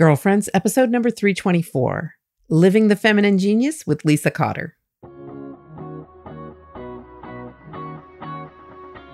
[0.00, 2.14] Girlfriends, episode number 324
[2.48, 4.74] Living the Feminine Genius with Lisa Cotter.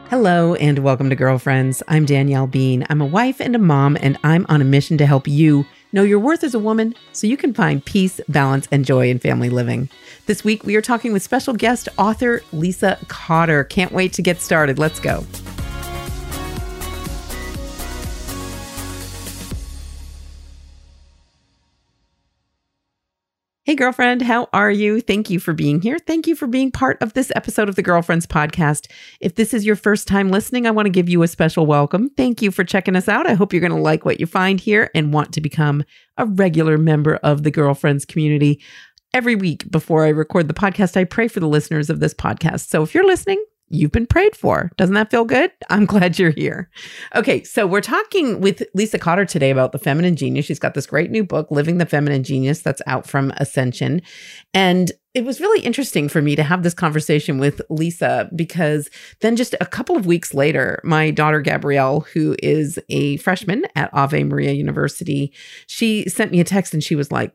[0.09, 1.83] Hello and welcome to Girlfriends.
[1.88, 2.87] I'm Danielle Bean.
[2.88, 6.04] I'm a wife and a mom, and I'm on a mission to help you know
[6.04, 9.50] your worth as a woman so you can find peace, balance, and joy in family
[9.50, 9.88] living.
[10.26, 13.64] This week, we are talking with special guest author Lisa Cotter.
[13.64, 14.78] Can't wait to get started.
[14.78, 15.26] Let's go.
[23.66, 25.01] Hey, girlfriend, how are you?
[25.01, 25.98] Thank you for being here.
[25.98, 28.89] Thank you for being part of this episode of the Girlfriends Podcast.
[29.19, 32.11] If this is your first time listening, I want to give you a special welcome.
[32.11, 33.27] Thank you for checking us out.
[33.27, 35.83] I hope you're going to like what you find here and want to become
[36.16, 38.62] a regular member of the Girlfriends community.
[39.12, 42.69] Every week before I record the podcast, I pray for the listeners of this podcast.
[42.69, 44.70] So if you're listening, you've been prayed for.
[44.77, 45.51] Doesn't that feel good?
[45.70, 46.70] I'm glad you're here.
[47.15, 50.47] Okay, so we're talking with Lisa Cotter today about the feminine genius.
[50.47, 54.02] She's got this great new book, Living the Feminine Genius, that's out from Ascension.
[54.55, 59.34] And it was really interesting for me to have this conversation with Lisa because then
[59.34, 64.25] just a couple of weeks later, my daughter Gabrielle, who is a freshman at Ave
[64.25, 65.33] Maria University,
[65.67, 67.33] she sent me a text and she was like,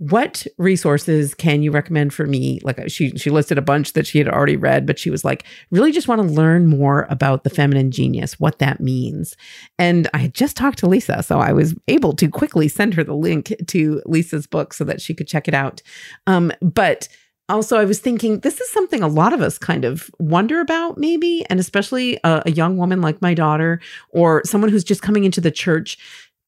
[0.00, 2.58] what resources can you recommend for me?
[2.62, 5.44] Like she she listed a bunch that she had already read but she was like
[5.70, 9.36] really just want to learn more about the feminine genius what that means.
[9.78, 13.04] And i had just talked to lisa so i was able to quickly send her
[13.04, 15.82] the link to lisa's book so that she could check it out.
[16.26, 17.06] Um, but
[17.50, 20.96] also i was thinking this is something a lot of us kind of wonder about
[20.96, 25.24] maybe and especially a, a young woman like my daughter or someone who's just coming
[25.24, 25.98] into the church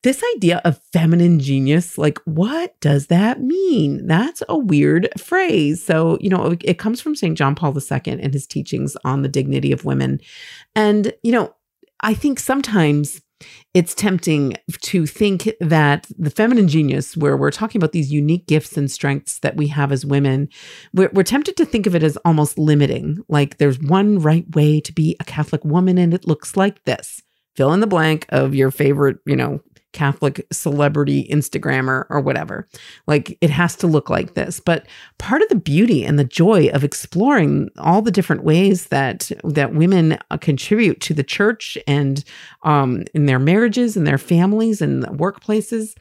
[0.03, 4.07] this idea of feminine genius, like, what does that mean?
[4.07, 5.85] That's a weird phrase.
[5.85, 7.39] So, you know, it comes from St.
[7.39, 10.21] John Paul II and his teachings on the dignity of women.
[10.75, 11.55] And, you know,
[12.01, 13.21] I think sometimes
[13.75, 18.77] it's tempting to think that the feminine genius, where we're talking about these unique gifts
[18.77, 20.49] and strengths that we have as women,
[20.93, 23.19] we're, we're, tempted to think of it as almost limiting.
[23.29, 27.23] Like there's one right way to be a Catholic woman, and it looks like this.
[27.57, 29.61] Fill in the blank of your favorite, you know,
[29.93, 32.69] Catholic celebrity Instagrammer or whatever.
[33.07, 34.61] Like it has to look like this.
[34.61, 34.87] But
[35.19, 39.75] part of the beauty and the joy of exploring all the different ways that that
[39.75, 42.25] women uh, contribute to the church and
[42.63, 45.95] um, in their marriages and their families and workplaces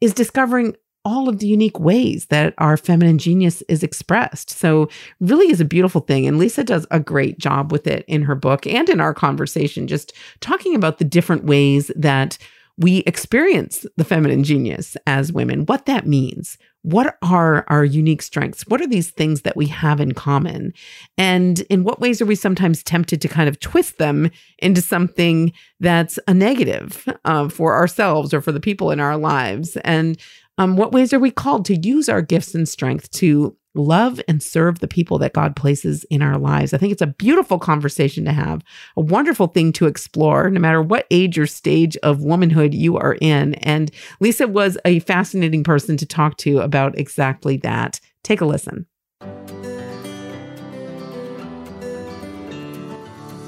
[0.00, 4.50] is discovering all of the unique ways that our feminine genius is expressed.
[4.50, 6.26] So, really is a beautiful thing.
[6.26, 9.86] And Lisa does a great job with it in her book and in our conversation,
[9.86, 12.36] just talking about the different ways that
[12.80, 16.56] we experience the feminine genius as women, what that means.
[16.82, 18.62] What are our unique strengths?
[18.66, 20.72] What are these things that we have in common?
[21.18, 25.52] And in what ways are we sometimes tempted to kind of twist them into something
[25.78, 29.76] that's a negative uh, for ourselves or for the people in our lives?
[29.84, 30.18] And
[30.56, 34.42] um, what ways are we called to use our gifts and strength to love and
[34.42, 36.74] serve the people that God places in our lives.
[36.74, 38.62] I think it's a beautiful conversation to have,
[38.96, 43.16] a wonderful thing to explore, no matter what age or stage of womanhood you are
[43.20, 43.54] in.
[43.54, 48.00] And Lisa was a fascinating person to talk to about exactly that.
[48.22, 48.86] Take a listen.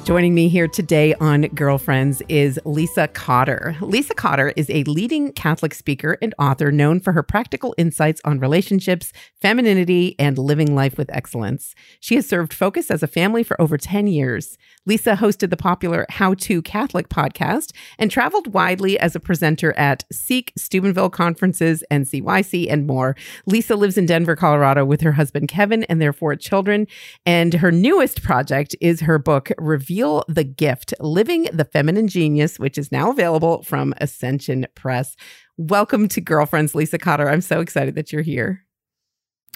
[0.04, 3.76] Joining me here today on Girlfriends is Lisa Cotter.
[3.80, 8.40] Lisa Cotter is a leading Catholic speaker and author known for her practical insights on
[8.40, 11.76] relationships, femininity, and living life with excellence.
[12.00, 14.58] She has served Focus as a family for over 10 years.
[14.86, 20.02] Lisa hosted the popular How to Catholic podcast and traveled widely as a presenter at
[20.10, 23.14] Seek, Steubenville conferences, NCYC, and more.
[23.46, 26.88] Lisa lives in Denver, Colorado with her husband Kevin and their four children.
[27.24, 29.52] And her newest project is her book,
[29.92, 35.16] Reveal the Gift Living the Feminine Genius, which is now available from Ascension Press.
[35.58, 37.28] Welcome to Girlfriends, Lisa Cotter.
[37.28, 38.64] I'm so excited that you're here.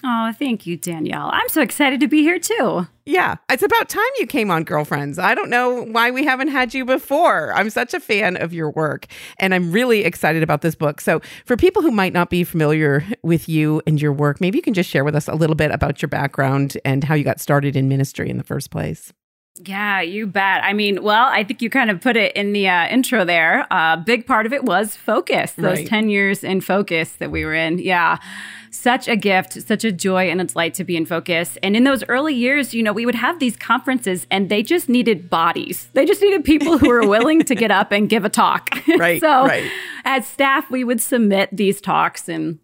[0.05, 1.31] Oh, thank you, Danielle.
[1.33, 2.85] I'm so excited to be here too.
[3.03, 5.17] Yeah, it's about time you came on Girlfriends.
[5.17, 7.51] I don't know why we haven't had you before.
[7.55, 9.07] I'm such a fan of your work
[9.39, 11.01] and I'm really excited about this book.
[11.01, 14.61] So, for people who might not be familiar with you and your work, maybe you
[14.61, 17.39] can just share with us a little bit about your background and how you got
[17.39, 19.11] started in ministry in the first place.
[19.65, 20.63] Yeah, you bet.
[20.63, 23.61] I mean, well, I think you kind of put it in the uh, intro there.
[23.71, 25.87] A uh, big part of it was focus, those right.
[25.87, 27.79] 10 years in focus that we were in.
[27.79, 28.17] Yeah
[28.77, 31.57] such a gift, such a joy and a delight to be in focus.
[31.63, 34.87] And in those early years, you know, we would have these conferences and they just
[34.87, 35.89] needed bodies.
[35.93, 38.69] They just needed people who were willing to get up and give a talk.
[38.97, 39.21] Right.
[39.21, 39.69] so right.
[40.05, 42.57] as staff, we would submit these talks and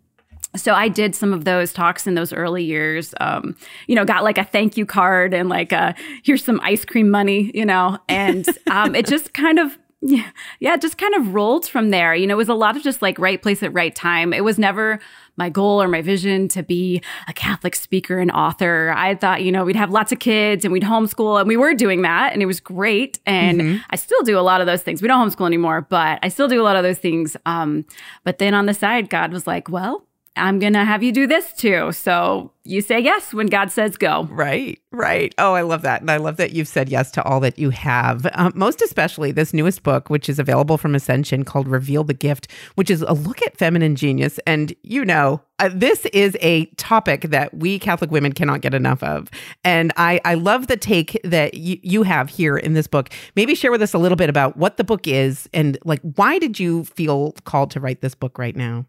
[0.56, 3.14] so I did some of those talks in those early years.
[3.20, 3.56] Um,
[3.88, 7.10] you know, got like a thank you card and like a, here's some ice cream
[7.10, 11.66] money, you know, and um, it just kind of yeah, yeah, just kind of rolled
[11.66, 12.14] from there.
[12.14, 14.34] You know, it was a lot of just like right place at right time.
[14.34, 15.00] It was never
[15.38, 18.94] my goal or my vision to be a Catholic speaker and author.
[18.96, 21.74] I thought, you know, we'd have lots of kids and we'd homeschool and we were
[21.74, 23.20] doing that and it was great.
[23.26, 23.82] And mm-hmm.
[23.90, 25.02] I still do a lot of those things.
[25.02, 27.38] We don't homeschool anymore, but I still do a lot of those things.
[27.46, 27.86] Um,
[28.26, 31.28] but then on the side, God was like, well, I'm going to have you do
[31.28, 31.92] this too.
[31.92, 34.24] So you say yes when God says go.
[34.32, 35.36] Right, right.
[35.38, 36.02] Oh, I love that.
[36.02, 38.26] And I love that you've said yes to all that you have.
[38.34, 42.48] Um, most especially this newest book, which is available from Ascension called Reveal the Gift,
[42.76, 44.40] which is a look at feminine genius.
[44.48, 49.04] And you know, uh, this is a topic that we Catholic women cannot get enough
[49.04, 49.30] of.
[49.64, 53.10] And I, I love the take that you, you have here in this book.
[53.36, 56.40] Maybe share with us a little bit about what the book is and like why
[56.40, 58.86] did you feel called to write this book right now?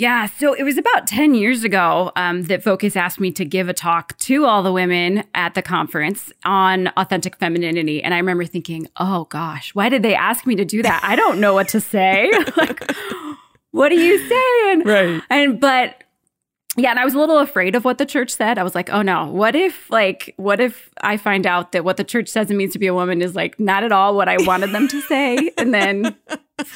[0.00, 3.68] Yeah, so it was about 10 years ago um, that Focus asked me to give
[3.68, 8.02] a talk to all the women at the conference on authentic femininity.
[8.02, 11.02] And I remember thinking, oh gosh, why did they ask me to do that?
[11.04, 12.30] I don't know what to say.
[12.56, 12.90] like,
[13.72, 14.84] what are you saying?
[14.84, 15.22] Right.
[15.28, 16.02] And, but
[16.78, 18.56] yeah, and I was a little afraid of what the church said.
[18.56, 21.98] I was like, oh no, what if like what if I find out that what
[21.98, 24.30] the church says it means to be a woman is like not at all what
[24.30, 25.50] I wanted them to say?
[25.58, 26.16] And then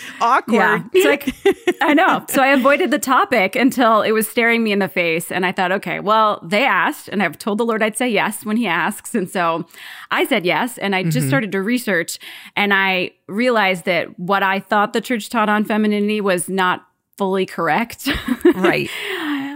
[0.21, 0.55] awkward.
[0.55, 0.83] Yeah.
[0.93, 1.05] It's
[1.45, 2.25] like I know.
[2.29, 5.31] So I avoided the topic until it was staring me in the face.
[5.31, 8.45] And I thought, okay, well, they asked, and I've told the Lord I'd say yes
[8.45, 9.15] when he asks.
[9.15, 9.67] And so
[10.11, 10.79] I said yes.
[10.79, 11.29] And I just mm-hmm.
[11.29, 12.19] started to research
[12.57, 16.87] and I realized that what I thought the church taught on femininity was not
[17.17, 18.09] fully correct.
[18.55, 18.91] right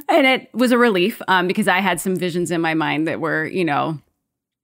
[0.09, 3.21] and it was a relief um, because I had some visions in my mind that
[3.21, 3.99] were, you know,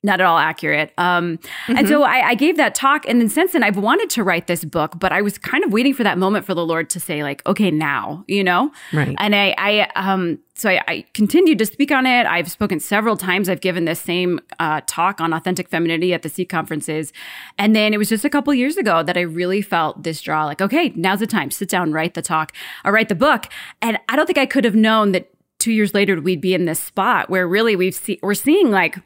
[0.04, 0.92] not at all accurate.
[0.98, 1.78] Um, mm-hmm.
[1.78, 4.46] And so I, I, gave that talk, and then since then I've wanted to write
[4.46, 7.00] this book, but I was kind of waiting for that moment for the Lord to
[7.00, 9.16] say, like, okay, now, you know, right?
[9.18, 12.26] And I, I, um, so I, I continued to speak on it.
[12.26, 13.48] I've spoken several times.
[13.48, 17.12] I've given this same uh, talk on authentic femininity at the SEEK conferences,
[17.58, 20.44] and then it was just a couple years ago that I really felt this draw,
[20.44, 21.50] like, okay, now's the time.
[21.50, 22.52] Sit down, write the talk,
[22.84, 23.46] or write the book.
[23.80, 26.66] And I don't think I could have known that two years later we'd be in
[26.66, 28.98] this spot where really we've see, we're seeing like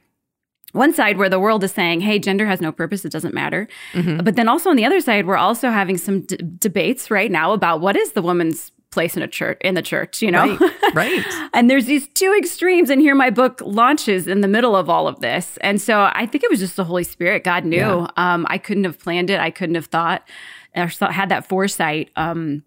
[0.73, 3.69] one side where the world is saying, "Hey, gender has no purpose; it doesn't matter."
[3.93, 4.25] Mm-hmm.
[4.25, 7.53] But then also on the other side, we're also having some d- debates right now
[7.53, 10.73] about what is the woman's place in a church in the church you know right,
[10.95, 11.49] right.
[11.53, 15.07] and there's these two extremes and here my book launches in the middle of all
[15.07, 18.07] of this and so i think it was just the holy spirit god knew yeah.
[18.17, 20.27] um, i couldn't have planned it i couldn't have thought
[20.75, 22.63] or had that foresight um,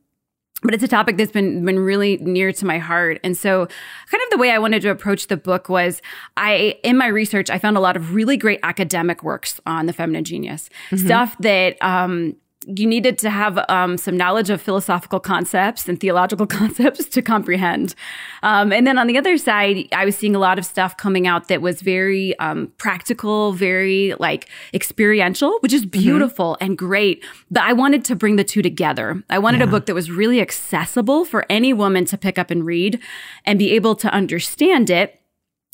[0.61, 3.65] but it's a topic that's been been really near to my heart and so
[4.09, 6.01] kind of the way i wanted to approach the book was
[6.37, 9.93] i in my research i found a lot of really great academic works on the
[9.93, 11.05] feminine genius mm-hmm.
[11.05, 12.35] stuff that um,
[12.67, 17.95] you needed to have um, some knowledge of philosophical concepts and theological concepts to comprehend.
[18.43, 21.25] Um, and then on the other side, I was seeing a lot of stuff coming
[21.25, 26.01] out that was very um, practical, very like experiential, which is mm-hmm.
[26.01, 26.65] beautiful mm-hmm.
[26.65, 27.23] and great.
[27.49, 29.23] But I wanted to bring the two together.
[29.29, 29.65] I wanted yeah.
[29.65, 32.99] a book that was really accessible for any woman to pick up and read
[33.45, 35.20] and be able to understand it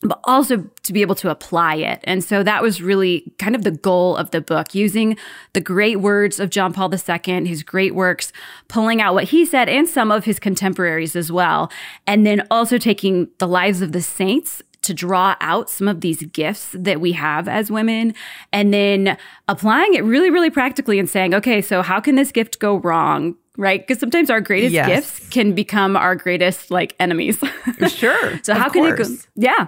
[0.04, 2.00] but also to be able to apply it.
[2.04, 5.18] And so that was really kind of the goal of the book, using
[5.54, 8.32] the great words of John Paul II, his great works,
[8.68, 11.72] pulling out what he said and some of his contemporaries as well.
[12.06, 16.22] And then also taking the lives of the saints to draw out some of these
[16.28, 18.14] gifts that we have as women
[18.54, 19.18] and then
[19.48, 23.36] applying it really, really practically and saying, okay, so how can this gift go wrong?
[23.58, 23.86] right?
[23.86, 24.88] Because sometimes our greatest yes.
[24.88, 27.44] gifts can become our greatest like enemies.
[27.88, 28.40] sure.
[28.44, 29.10] so how can course.
[29.10, 29.32] it go?
[29.36, 29.68] Yeah.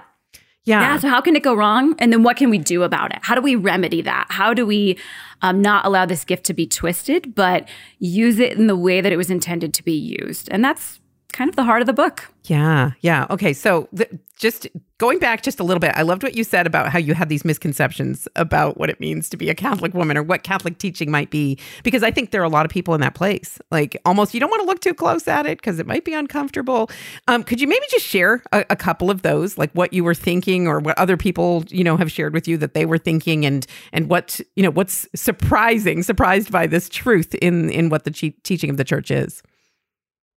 [0.69, 0.81] Yeah.
[0.81, 0.97] Yeah.
[0.99, 1.95] So how can it go wrong?
[1.97, 3.19] And then what can we do about it?
[3.23, 4.27] How do we remedy that?
[4.29, 4.99] How do we
[5.41, 9.11] um, not allow this gift to be twisted, but use it in the way that
[9.11, 10.47] it was intended to be used?
[10.51, 10.99] And that's
[11.31, 12.27] kind of the heart of the book.
[12.45, 12.91] Yeah.
[13.01, 13.27] Yeah.
[13.29, 13.53] Okay.
[13.53, 14.67] So th- just
[14.97, 17.29] going back just a little bit, I loved what you said about how you had
[17.29, 21.11] these misconceptions about what it means to be a Catholic woman or what Catholic teaching
[21.11, 23.59] might be, because I think there are a lot of people in that place.
[23.69, 26.13] Like almost you don't want to look too close at it because it might be
[26.13, 26.89] uncomfortable.
[27.27, 30.15] Um, could you maybe just share a, a couple of those, like what you were
[30.15, 33.45] thinking or what other people, you know, have shared with you that they were thinking
[33.45, 38.11] and, and what, you know, what's surprising, surprised by this truth in, in what the
[38.11, 39.43] teaching of the church is?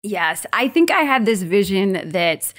[0.04, 2.54] Yes, I think I had this vision that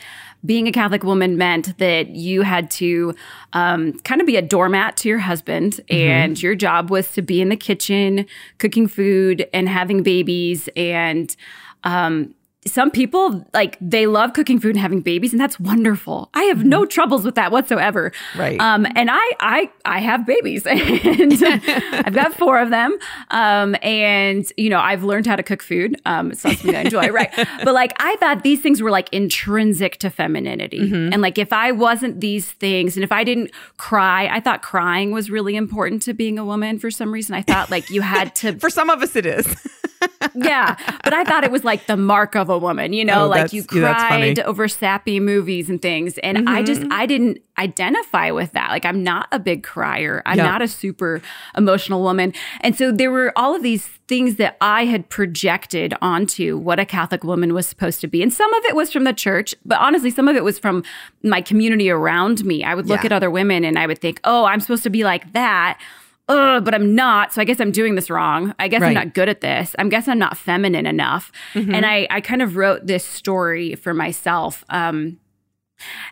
[0.44, 3.14] being a Catholic woman meant that you had to
[3.52, 5.94] um, kind of be a doormat to your husband, mm-hmm.
[5.94, 8.26] and your job was to be in the kitchen,
[8.58, 11.34] cooking food and having babies, and
[11.84, 12.34] um,
[12.66, 16.30] some people like they love cooking food and having babies and that's wonderful.
[16.34, 16.88] I have no mm-hmm.
[16.88, 18.12] troubles with that whatsoever.
[18.36, 18.60] Right.
[18.60, 22.96] Um and i i i have babies and i've got four of them.
[23.30, 26.00] Um and you know i've learned how to cook food.
[26.06, 27.30] Um it's not something i enjoy right?
[27.64, 30.80] But like i thought these things were like intrinsic to femininity.
[30.80, 31.12] Mm-hmm.
[31.12, 35.10] and like if i wasn't these things and if i didn't cry i thought crying
[35.10, 37.34] was really important to being a woman for some reason.
[37.34, 39.46] I thought like you had to for some of us it is
[40.34, 43.28] yeah, but I thought it was like the mark of a woman, you know, oh,
[43.28, 46.18] like you cried yeah, over sappy movies and things.
[46.18, 46.48] And mm-hmm.
[46.48, 48.70] I just, I didn't identify with that.
[48.70, 50.44] Like, I'm not a big crier, I'm yeah.
[50.44, 51.20] not a super
[51.56, 52.32] emotional woman.
[52.60, 56.84] And so there were all of these things that I had projected onto what a
[56.84, 58.22] Catholic woman was supposed to be.
[58.22, 60.84] And some of it was from the church, but honestly, some of it was from
[61.22, 62.64] my community around me.
[62.64, 63.06] I would look yeah.
[63.06, 65.78] at other women and I would think, oh, I'm supposed to be like that
[66.28, 67.32] Ugh, but I'm not.
[67.32, 68.54] So I guess I'm doing this wrong.
[68.58, 68.88] I guess right.
[68.88, 69.74] I'm not good at this.
[69.78, 71.32] I guess I'm not feminine enough.
[71.54, 71.74] Mm-hmm.
[71.74, 74.64] And I, I kind of wrote this story for myself.
[74.68, 75.18] Um,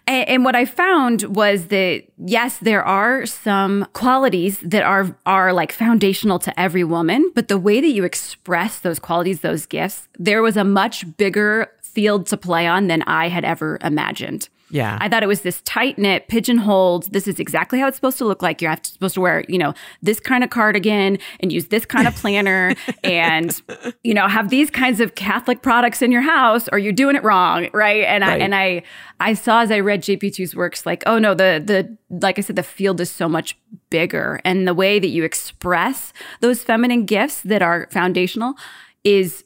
[0.07, 5.53] and, and, what I found was that yes, there are some qualities that are are
[5.53, 10.09] like foundational to every woman, but the way that you express those qualities, those gifts,
[10.19, 14.49] there was a much bigger field to play on than I had ever imagined.
[14.71, 14.99] Yeah.
[15.01, 17.13] I thought it was this tight knit, pigeonholed.
[17.13, 18.63] This is exactly how it's supposed to look like.
[18.63, 22.15] You're supposed to wear, you know, this kind of cardigan and use this kind of
[22.15, 23.61] planner and,
[24.05, 27.25] you know, have these kinds of Catholic products in your house or you're doing it
[27.25, 27.69] wrong.
[27.73, 28.05] Right.
[28.05, 28.41] And right.
[28.41, 28.83] I, and I,
[29.19, 32.57] I saw as I read JP2's works, like, oh no, the, the, like I said,
[32.57, 33.59] the field is so much
[33.91, 34.41] bigger.
[34.45, 38.55] And the way that you express those feminine gifts that are foundational
[39.03, 39.45] is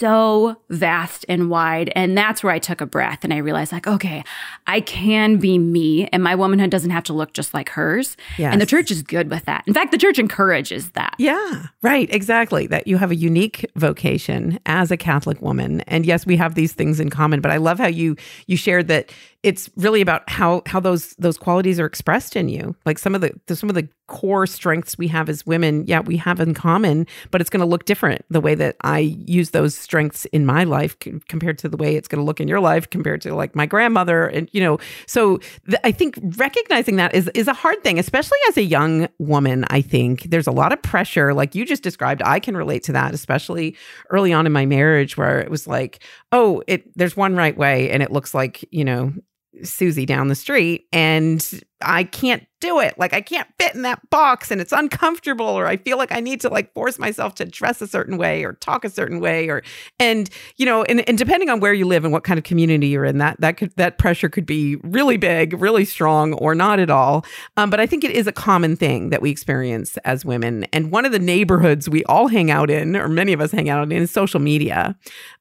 [0.00, 1.92] so vast and wide.
[1.94, 4.24] And that's where I took a breath and I realized, like, okay,
[4.66, 8.16] I can be me, and my womanhood doesn't have to look just like hers.
[8.38, 8.52] Yes.
[8.52, 9.62] And the church is good with that.
[9.66, 11.14] In fact, the church encourages that.
[11.18, 12.08] Yeah, right.
[12.12, 12.66] Exactly.
[12.66, 15.82] That you have a unique vocation as a Catholic woman.
[15.82, 18.16] And yes, we have these things in common, but I love how you
[18.46, 22.76] you shared that it's really about how how those those qualities are expressed in you.
[22.84, 26.00] Like some of the, the some of the core strengths we have as women yeah
[26.00, 29.50] we have in common but it's going to look different the way that i use
[29.50, 32.48] those strengths in my life c- compared to the way it's going to look in
[32.48, 34.78] your life compared to like my grandmother and you know.
[35.06, 39.08] So th- i think recognizing that is is a hard thing especially as a young
[39.18, 40.24] woman i think.
[40.24, 42.20] There's a lot of pressure like you just described.
[42.24, 43.76] I can relate to that especially
[44.10, 47.90] early on in my marriage where it was like oh it there's one right way
[47.90, 49.12] and it looks like you know
[49.62, 52.94] Susie down the street and I can't do it.
[52.98, 56.20] Like I can't fit in that box and it's uncomfortable or I feel like I
[56.20, 59.48] need to like force myself to dress a certain way or talk a certain way
[59.48, 59.62] or
[59.98, 62.88] and you know and, and depending on where you live and what kind of community
[62.88, 66.78] you're in that that could that pressure could be really big, really strong or not
[66.78, 67.24] at all.
[67.56, 70.92] Um, but I think it is a common thing that we experience as women and
[70.92, 73.82] one of the neighborhoods we all hang out in or many of us hang out
[73.82, 74.96] in is social media.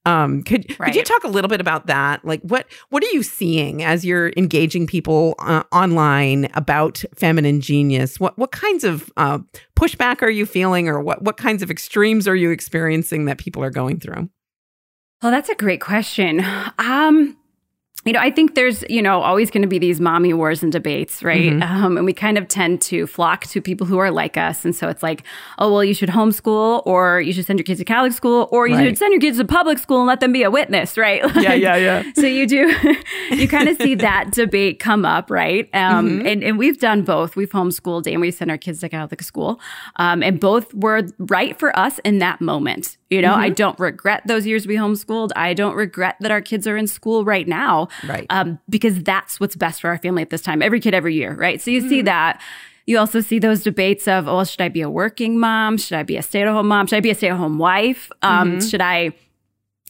[0.05, 0.87] Um, could right.
[0.87, 2.23] could you talk a little bit about that?
[2.23, 8.19] Like what what are you seeing as you're engaging people uh, online about feminine genius,
[8.19, 9.39] what what kinds of uh,
[9.75, 13.63] pushback are you feeling, or what what kinds of extremes are you experiencing that people
[13.63, 14.29] are going through?
[15.21, 16.45] Well, that's a great question.
[16.77, 17.37] Um,
[18.09, 20.71] you know, I think there's, you know, always going to be these mommy wars and
[20.71, 21.51] debates, right?
[21.51, 21.61] Mm-hmm.
[21.61, 24.65] Um, and we kind of tend to flock to people who are like us.
[24.65, 25.21] And so it's like,
[25.59, 28.65] oh, well, you should homeschool or you should send your kids to Catholic school or
[28.65, 28.87] you right.
[28.87, 31.23] should send your kids to public school and let them be a witness, right?
[31.23, 32.03] Like, yeah, yeah, yeah.
[32.15, 32.75] So you do,
[33.29, 35.69] you kind of see that debate come up, right?
[35.75, 36.25] Um, mm-hmm.
[36.25, 37.35] and, and we've done both.
[37.35, 39.59] We've homeschooled and we sent our kids to Catholic school.
[39.97, 42.97] Um, and both were right for us in that moment.
[43.09, 43.41] You know, mm-hmm.
[43.41, 45.31] I don't regret those years we homeschooled.
[45.35, 47.87] I don't regret that our kids are in school right now.
[48.07, 48.27] Right.
[48.29, 50.61] Um, because that's what's best for our family at this time.
[50.61, 51.59] Every kid, every year, right?
[51.59, 51.89] So you mm-hmm.
[51.89, 52.41] see that.
[52.85, 55.77] You also see those debates of, oh, should I be a working mom?
[55.77, 56.87] Should I be a stay at home mom?
[56.87, 58.11] Should I be a stay at home wife?
[58.21, 58.67] Um, mm-hmm.
[58.67, 59.13] Should I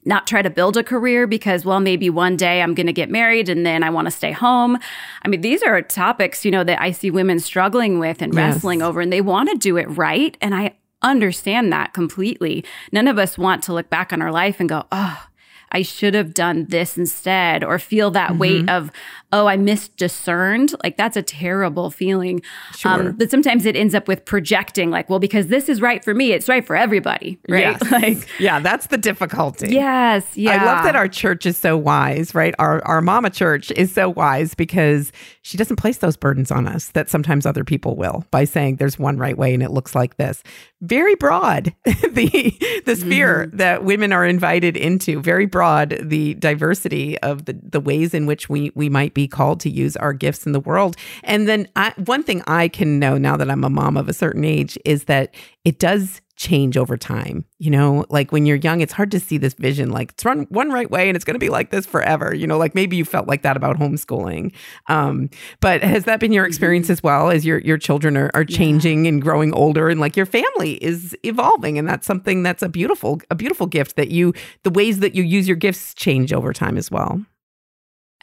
[0.06, 3.10] not try to build a career because, well, maybe one day I'm going to get
[3.10, 4.78] married and then I want to stay home.
[5.24, 8.56] I mean, these are topics, you know, that I see women struggling with and yes.
[8.56, 10.38] wrestling over, and they want to do it right.
[10.42, 12.64] And I understand that completely.
[12.92, 15.30] None of us want to look back on our life and go, oh,
[15.72, 18.40] I should have done this instead, or feel that mm-hmm.
[18.40, 18.92] weight of,
[19.32, 20.76] oh, I misdiscerned.
[20.84, 22.42] Like that's a terrible feeling.
[22.76, 22.92] Sure.
[22.92, 26.14] Um, but sometimes it ends up with projecting, like, well, because this is right for
[26.14, 27.60] me, it's right for everybody, right?
[27.60, 27.80] Yes.
[28.00, 29.72] Like, yeah, that's the difficulty.
[29.72, 30.62] Yes, yeah.
[30.62, 32.54] I love that our church is so wise, right?
[32.58, 36.90] Our our mama church is so wise because she doesn't place those burdens on us
[36.90, 40.18] that sometimes other people will by saying there's one right way and it looks like
[40.18, 40.44] this.
[40.82, 43.58] Very broad, the the sphere mm-hmm.
[43.58, 45.22] that women are invited into.
[45.22, 49.60] Very broad, the diversity of the the ways in which we we might be called
[49.62, 50.96] to use our gifts in the world.
[51.24, 54.14] And then I, one thing I can know now that I'm a mom of a
[54.14, 57.44] certain age is that it does change over time.
[57.60, 60.48] You know, like when you're young, it's hard to see this vision like it's run
[60.50, 62.34] one right way and it's going to be like this forever.
[62.34, 64.54] You know, like maybe you felt like that about homeschooling.
[64.88, 65.30] Um,
[65.60, 66.50] but has that been your mm-hmm.
[66.50, 69.10] experience as well as your your children are, are changing yeah.
[69.10, 73.20] and growing older and like your family is evolving and that's something that's a beautiful
[73.30, 76.78] a beautiful gift that you the ways that you use your gifts change over time
[76.78, 77.22] as well.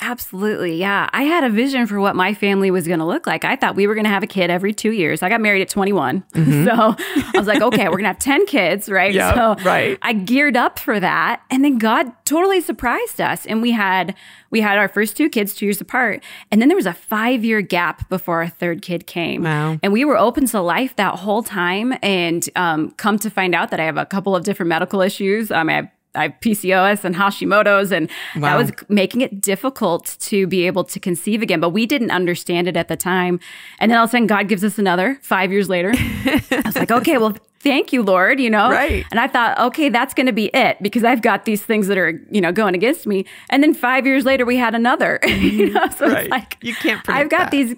[0.00, 0.76] Absolutely.
[0.76, 1.08] Yeah.
[1.12, 3.44] I had a vision for what my family was going to look like.
[3.46, 5.22] I thought we were going to have a kid every two years.
[5.22, 6.22] I got married at 21.
[6.32, 6.56] Mm-hmm.
[6.66, 9.14] So I was like, okay, we're going to have 10 kids, right?
[9.14, 9.96] Yeah, so right.
[10.02, 11.42] I geared up for that.
[11.48, 13.46] And then God totally surprised us.
[13.46, 14.16] And we had,
[14.50, 16.24] we had our first two kids two years apart.
[16.50, 19.44] And then there was a five year gap before our third kid came.
[19.44, 19.78] Wow.
[19.82, 21.94] And we were open to life that whole time.
[22.02, 25.52] And um, come to find out that I have a couple of different medical issues.
[25.52, 28.40] Um, I have I have PCOS and Hashimoto's, and wow.
[28.42, 31.61] that was making it difficult to be able to conceive again.
[31.61, 33.40] But we didn't understand it at the time.
[33.78, 35.92] And then all of a sudden, God gives us another five years later.
[35.96, 38.70] I was like, okay, well, thank you, Lord, you know?
[38.70, 39.04] Right.
[39.11, 41.99] And I thought, okay, that's going to be it because I've got these things that
[41.99, 43.25] are, you know, going against me.
[43.50, 45.88] And then five years later, we had another, you know?
[45.90, 46.23] So right.
[46.23, 47.50] it's like, you can't I've got that.
[47.50, 47.75] these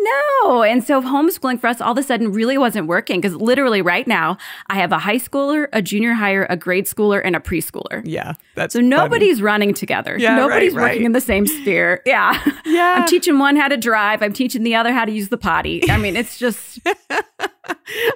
[0.00, 0.62] no.
[0.62, 4.06] And so homeschooling for us all of a sudden really wasn't working because literally right
[4.06, 4.38] now
[4.68, 8.02] I have a high schooler, a junior higher, a grade schooler, and a preschooler.
[8.04, 8.34] Yeah.
[8.54, 9.42] That's so nobody's funny.
[9.44, 10.16] running together.
[10.18, 11.06] Yeah, nobody's right, working right.
[11.06, 12.02] in the same sphere.
[12.06, 12.32] Yeah.
[12.64, 12.94] Yeah.
[12.98, 14.22] I'm teaching one how to drive.
[14.22, 15.88] I'm teaching the other how to use the potty.
[15.90, 16.80] I mean, it's just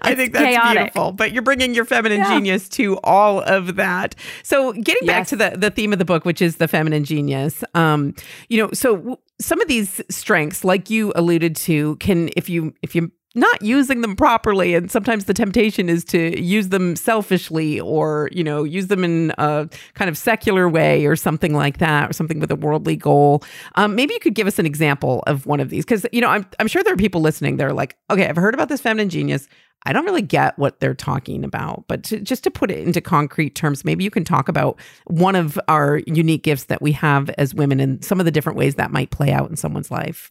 [0.03, 0.79] I think that's chaotic.
[0.83, 1.13] beautiful.
[1.13, 2.29] But you're bringing your feminine Yeah.
[2.35, 4.15] genius to all of that.
[4.43, 7.63] So getting back to the the theme of the book, which is the feminine genius.
[7.75, 8.15] Um,
[8.49, 12.73] you know, so w- some of these strengths, like you alluded to, can if you
[12.83, 17.81] if you not using them properly and sometimes the temptation is to use them selfishly
[17.81, 22.09] or you know use them in a kind of secular way or something like that
[22.09, 23.43] or something with a worldly goal.
[23.75, 26.29] Um, maybe you could give us an example of one of these because you know
[26.29, 29.09] I'm, I'm sure there are people listening they're like okay i've heard about this feminine
[29.09, 29.49] genius.
[29.87, 31.85] I don't really get what they're talking about.
[31.89, 35.35] But to, just to put it into concrete terms maybe you can talk about one
[35.35, 38.77] of our unique gifts that we have as women and some of the different ways
[38.77, 40.31] that might play out in someone's life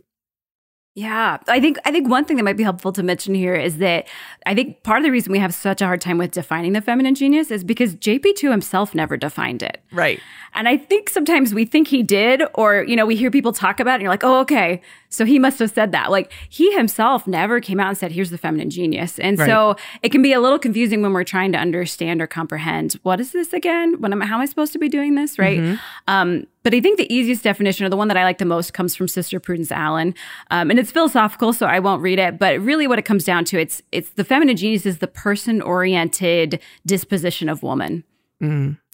[0.96, 3.78] Yeah, I think I think one thing that might be helpful to mention here is
[3.78, 4.08] that
[4.46, 6.82] I think part of the reason we have such a hard time with defining the
[6.82, 9.82] feminine genius is because JP2 himself never defined it.
[9.92, 10.20] right
[10.54, 13.80] And I think sometimes we think he did, or, you know, we hear people talk
[13.80, 14.82] about it and you're like, oh, okay.
[15.14, 16.12] So he must have said that.
[16.12, 19.20] Like he himself never came out and said, here's the feminine genius.
[19.20, 22.94] And so it can be a little confusing when we're trying to understand or comprehend
[23.04, 24.02] what is this again?
[24.02, 25.38] When am I, how am I supposed to be doing this?
[25.38, 25.80] Right.
[26.08, 28.74] Um, but I think the easiest definition, or the one that I like the most,
[28.74, 30.16] comes from Sister Prudence Allen,
[30.50, 32.40] um, and it's philosophical, so I won't read it.
[32.40, 36.62] But really, what it comes down to, it's it's the feminine genius is the person-oriented
[36.86, 38.06] disposition of woman.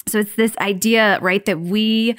[0.07, 2.15] So it's this idea, right, that we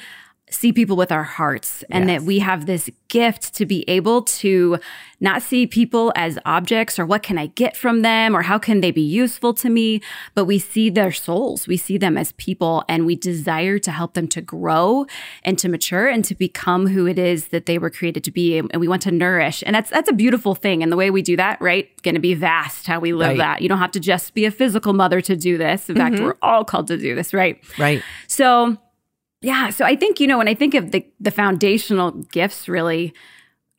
[0.51, 2.19] see people with our hearts and Yes.
[2.21, 4.77] that we have this gift to be able to
[5.19, 8.81] not see people as objects or what can I get from them or how can
[8.81, 10.01] they be useful to me,
[10.35, 11.67] but we see their souls.
[11.67, 15.05] We see them as people and we desire to help them to grow
[15.43, 18.57] and to mature and to become who it is that they were created to be.
[18.57, 19.63] And we want to nourish.
[19.65, 20.83] And that's that's a beautiful thing.
[20.83, 21.89] And the way we do that, right?
[22.01, 23.37] Going to be vast how we live Right.
[23.37, 23.61] that.
[23.61, 25.89] You don't have to just be a physical mother to do this.
[25.89, 26.25] In fact, mm-hmm.
[26.25, 27.61] we're all called to do this, right?
[27.77, 28.77] right So,
[29.41, 33.13] yeah, so I think, you know, when I think of the the foundational gifts really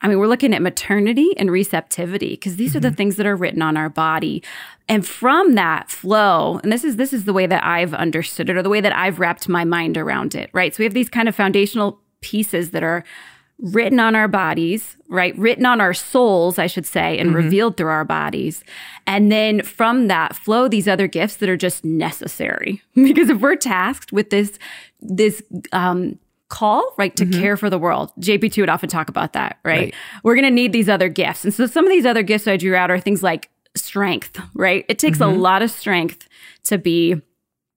[0.02, 2.96] I mean, we're looking at maternity and receptivity because these are the mm-hmm.
[2.96, 4.42] things that are written on our body.
[4.88, 8.56] And from that flow, and this is this is the way that I've understood it
[8.56, 10.74] or the way that I've wrapped my mind around it, right?
[10.74, 13.04] So we have these kind of foundational pieces that are
[13.58, 15.38] written on our bodies, right?
[15.38, 17.36] Written on our souls, I should say, and mm-hmm.
[17.36, 18.64] revealed through our bodies.
[19.06, 22.82] And then from that flow these other gifts that are just necessary.
[22.94, 24.58] because if we're tasked with this
[25.02, 28.12] this um call, right, to care for the world.
[28.20, 29.78] JP2 would often talk about that, right?
[29.78, 29.94] Right.
[30.22, 31.44] We're going to need these other gifts.
[31.44, 34.84] And so some of these other gifts I drew out are things like strength, right?
[34.86, 36.28] It takes a lot of strength
[36.64, 37.22] to be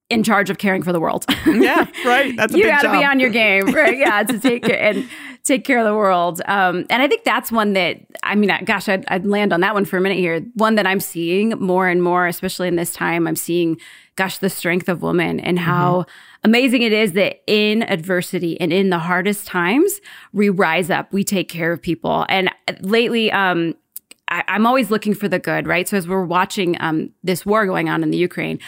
[0.10, 1.26] in charge of caring for the world.
[1.48, 3.98] yeah right that's a you big got to be on your game, right?
[3.98, 5.08] Yeah, to take care and
[5.44, 6.42] take care of the world.
[6.46, 9.74] Um, and I think that's one that I mean, gosh, I'd, I'd land on that
[9.74, 10.42] one for a minute here.
[10.56, 13.26] One that I'm seeing more and more, especially in this time.
[13.26, 13.78] I'm seeing,
[14.16, 16.06] gosh, the strength of women and how
[16.44, 20.00] amazing it is that in adversity and in the hardest times,
[20.32, 22.26] we rise up, we take care of people.
[22.30, 22.50] And
[22.82, 23.76] lately, um,
[24.30, 25.88] I, I'm always looking for the good, right?
[25.88, 28.60] So as we're watching um, this war going on in the Ukraine,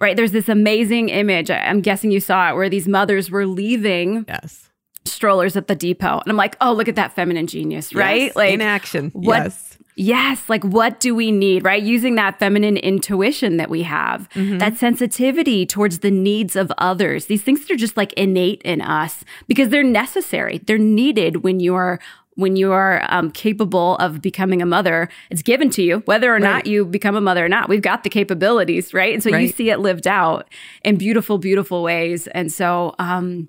[0.00, 0.16] right?
[0.16, 1.50] There's this amazing image.
[1.50, 4.62] I- I'm guessing you saw it, where these mothers were leaving yes
[5.04, 8.22] strollers at the depot, and I'm like, oh, look at that feminine genius, right?
[8.22, 9.65] Yes, like in action what- yes
[9.98, 11.82] Yes, like what do we need, right?
[11.82, 14.58] Using that feminine intuition that we have, Mm-hmm.
[14.58, 17.26] that sensitivity towards the needs of others.
[17.26, 20.58] These things that are just like innate in us because they're necessary.
[20.58, 21.98] They're needed when you're
[22.34, 26.34] when you are um, capable of becoming a mother, it's given to you, whether or
[26.34, 26.42] right.
[26.42, 27.66] not you become a mother or not.
[27.66, 29.14] We've got the capabilities, right?
[29.14, 29.40] And so right.
[29.40, 30.46] you see it lived out
[30.84, 32.26] in beautiful, beautiful ways.
[32.28, 33.48] And so, um,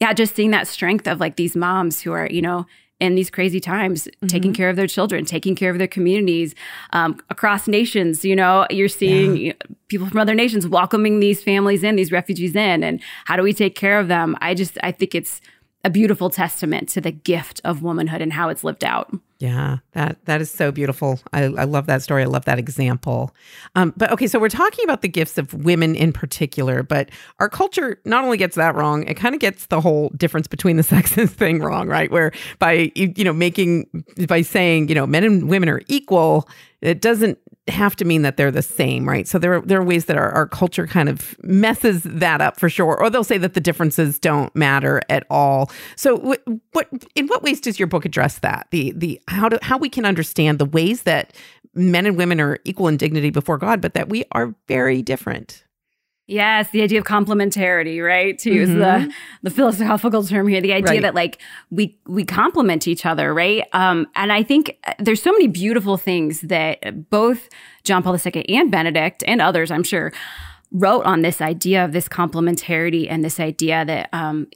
[0.00, 2.66] yeah, just seeing that strength of like these moms who are, you know,
[3.00, 4.26] in these crazy times, mm-hmm.
[4.26, 6.54] taking care of their children, taking care of their communities
[6.92, 8.24] um, across nations.
[8.24, 9.52] You know, you're seeing yeah.
[9.88, 13.52] people from other nations welcoming these families in, these refugees in, and how do we
[13.52, 14.36] take care of them?
[14.40, 15.40] I just, I think it's
[15.82, 19.12] a beautiful testament to the gift of womanhood and how it's lived out.
[19.38, 21.18] Yeah, that that is so beautiful.
[21.32, 22.22] I, I love that story.
[22.22, 23.34] I love that example.
[23.74, 27.48] Um, but okay, so we're talking about the gifts of women in particular, but our
[27.48, 30.82] culture not only gets that wrong, it kind of gets the whole difference between the
[30.92, 32.10] sexes thing wrong, right?
[32.10, 33.86] Where by you know making
[34.28, 36.46] by saying you know men and women are equal,
[36.82, 37.38] it doesn't
[37.70, 39.26] have to mean that they're the same, right?
[39.26, 42.68] So there, there are ways that our, our culture kind of messes that up for
[42.68, 45.70] sure, or they'll say that the differences don't matter at all.
[45.96, 48.66] So, what, what in what ways does your book address that?
[48.70, 51.34] The the how do how we can understand the ways that
[51.74, 55.64] men and women are equal in dignity before God, but that we are very different.
[56.30, 58.38] Yes, the idea of complementarity, right?
[58.38, 59.08] To use mm-hmm.
[59.08, 61.02] the the philosophical term here, the idea right.
[61.02, 63.64] that like we we complement each other, right?
[63.72, 67.48] Um, and I think uh, there's so many beautiful things that both
[67.82, 70.12] John Paul II and Benedict and others, I'm sure,
[70.70, 74.46] wrote on this idea of this complementarity and this idea that um,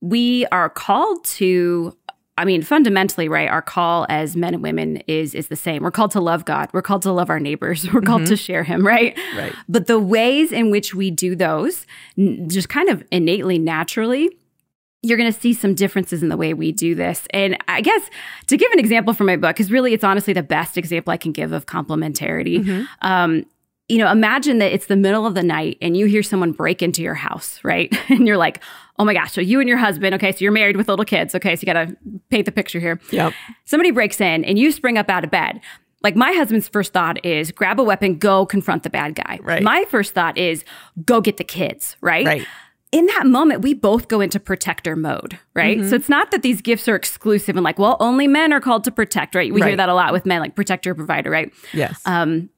[0.00, 1.96] we are called to
[2.38, 5.82] I mean, fundamentally, right, our call as men and women is is the same.
[5.82, 6.68] We're called to love God.
[6.72, 7.90] We're called to love our neighbors.
[7.92, 8.30] We're called mm-hmm.
[8.30, 9.18] to share him, right?
[9.36, 9.54] Right.
[9.68, 11.86] But the ways in which we do those,
[12.46, 14.30] just kind of innately, naturally,
[15.02, 17.26] you're going to see some differences in the way we do this.
[17.30, 18.02] And I guess
[18.48, 21.16] to give an example from my book, because really it's honestly the best example I
[21.16, 22.64] can give of complementarity.
[22.64, 22.84] Mm-hmm.
[23.02, 23.46] Um,
[23.88, 26.82] you know, imagine that it's the middle of the night and you hear someone break
[26.82, 27.94] into your house, right?
[28.08, 28.62] And you're like,
[28.98, 29.32] oh my gosh.
[29.32, 31.34] So you and your husband, okay, so you're married with little kids.
[31.34, 31.96] Okay, so you got to
[32.30, 33.00] paint the picture here.
[33.10, 33.32] Yep.
[33.64, 35.60] Somebody breaks in and you spring up out of bed.
[36.02, 39.38] Like my husband's first thought is grab a weapon, go confront the bad guy.
[39.42, 39.62] Right.
[39.62, 40.64] My first thought is
[41.04, 42.26] go get the kids, right?
[42.26, 42.46] Right
[42.92, 45.78] in that moment, we both go into protector mode, right?
[45.78, 45.88] Mm-hmm.
[45.88, 48.84] So it's not that these gifts are exclusive and like, well, only men are called
[48.84, 49.52] to protect, right?
[49.52, 49.68] We right.
[49.68, 51.52] hear that a lot with men, like protector, provider, right?
[51.74, 52.00] Yes.
[52.06, 52.48] Um,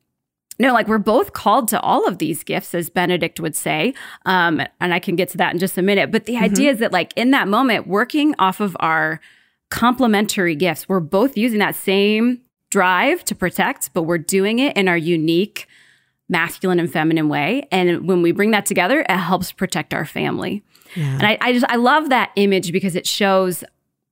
[0.59, 3.95] no, like we're both called to all of these gifts, as Benedict would say.
[4.27, 6.11] Um, and I can get to that in just a minute.
[6.11, 6.45] But the mm-hmm.
[6.45, 9.21] idea is that, like, in that moment, working off of our
[9.71, 12.41] complementary gifts, we're both using that same
[12.71, 15.67] drive to protect, but we're doing it in our unique
[16.29, 17.67] masculine and feminine way.
[17.71, 20.63] And when we bring that together, it helps protect our family.
[20.95, 21.15] Yeah.
[21.15, 23.65] And I, I just, I love that image because it shows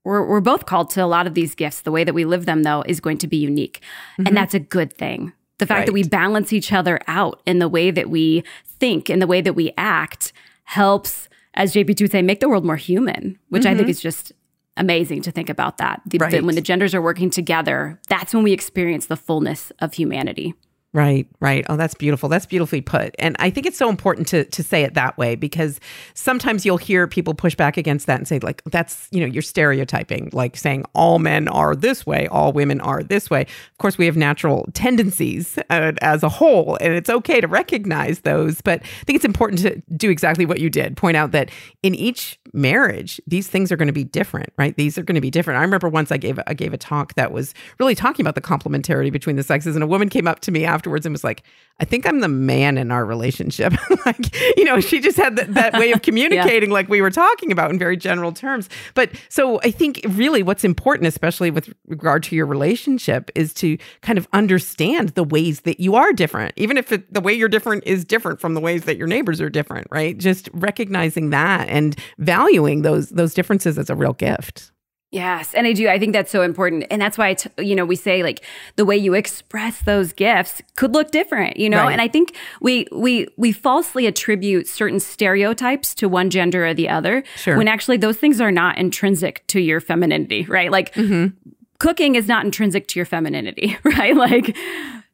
[0.05, 1.83] we're, we're both called to a lot of these gifts.
[1.83, 3.81] The way that we live them, though, is going to be unique.
[4.13, 4.29] Mm-hmm.
[4.29, 5.33] And that's a good thing.
[5.59, 5.87] The fact right.
[5.87, 9.41] that we balance each other out in the way that we think, in the way
[9.41, 10.33] that we act,
[10.65, 13.71] helps, as JP2 would say, make the world more human, which mm-hmm.
[13.71, 13.91] I think mm-hmm.
[13.91, 14.33] is just
[14.77, 16.03] amazing to think about that.
[16.05, 16.31] The, right.
[16.31, 20.55] the, when the genders are working together, that's when we experience the fullness of humanity.
[20.97, 21.63] Right, right.
[21.69, 22.31] Oh, that's beautiful.
[22.31, 23.15] That's beautifully put.
[23.19, 25.79] And I think it's so important to to say it that way because
[26.15, 29.43] sometimes you'll hear people push back against that and say like that's, you know, you're
[29.43, 33.43] stereotyping, like saying all men are this way, all women are this way.
[33.43, 38.21] Of course, we have natural tendencies uh, as a whole, and it's okay to recognize
[38.21, 40.97] those, but I think it's important to do exactly what you did.
[40.97, 41.51] Point out that
[41.83, 44.75] in each marriage, these things are going to be different, right?
[44.77, 45.59] These are going to be different.
[45.59, 48.41] I remember once I gave I gave a talk that was really talking about the
[48.41, 51.25] complementarity between the sexes and a woman came up to me after afterwards and was
[51.25, 51.43] like,
[51.81, 53.75] I think I'm the man in our relationship.
[54.07, 56.75] like, you know, she just had that, that way of communicating, yeah.
[56.75, 58.69] like we were talking about in very general terms.
[58.95, 63.77] But so I think really what's important, especially with regard to your relationship, is to
[64.01, 67.49] kind of understand the ways that you are different, even if it, the way you're
[67.49, 70.17] different is different from the ways that your neighbors are different, right?
[70.17, 74.71] Just recognizing that and valuing those those differences as a real gift.
[75.17, 75.89] Yes, and I do.
[75.89, 78.45] I think that's so important, and that's why you know we say like
[78.77, 81.85] the way you express those gifts could look different, you know.
[81.85, 81.93] Right.
[81.93, 86.91] And I think we we we falsely attribute certain stereotypes to one gender or the
[86.91, 87.57] other, sure.
[87.57, 90.71] when actually those things are not intrinsic to your femininity, right?
[90.71, 91.35] Like mm-hmm.
[91.79, 94.15] cooking is not intrinsic to your femininity, right?
[94.15, 94.55] Like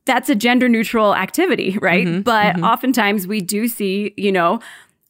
[0.04, 2.08] that's a gender neutral activity, right?
[2.08, 2.22] Mm-hmm.
[2.22, 2.64] But mm-hmm.
[2.64, 4.58] oftentimes we do see, you know,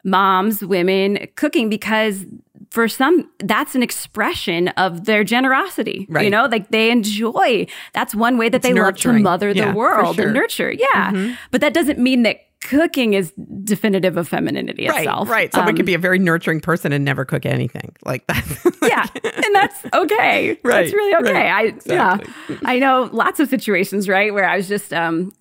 [0.04, 2.26] moms, women cooking because
[2.72, 6.24] for some that's an expression of their generosity right.
[6.24, 9.22] you know like they enjoy that's one way that it's they nurturing.
[9.22, 10.24] love to mother yeah, the world sure.
[10.24, 11.34] and nurture yeah mm-hmm.
[11.50, 13.32] but that doesn't mean that cooking is
[13.64, 17.04] definitive of femininity right, itself right someone um, can be a very nurturing person and
[17.04, 21.52] never cook anything like that yeah and that's okay right that's really okay right.
[21.52, 22.32] i exactly.
[22.50, 25.32] yeah i know lots of situations right where i was just um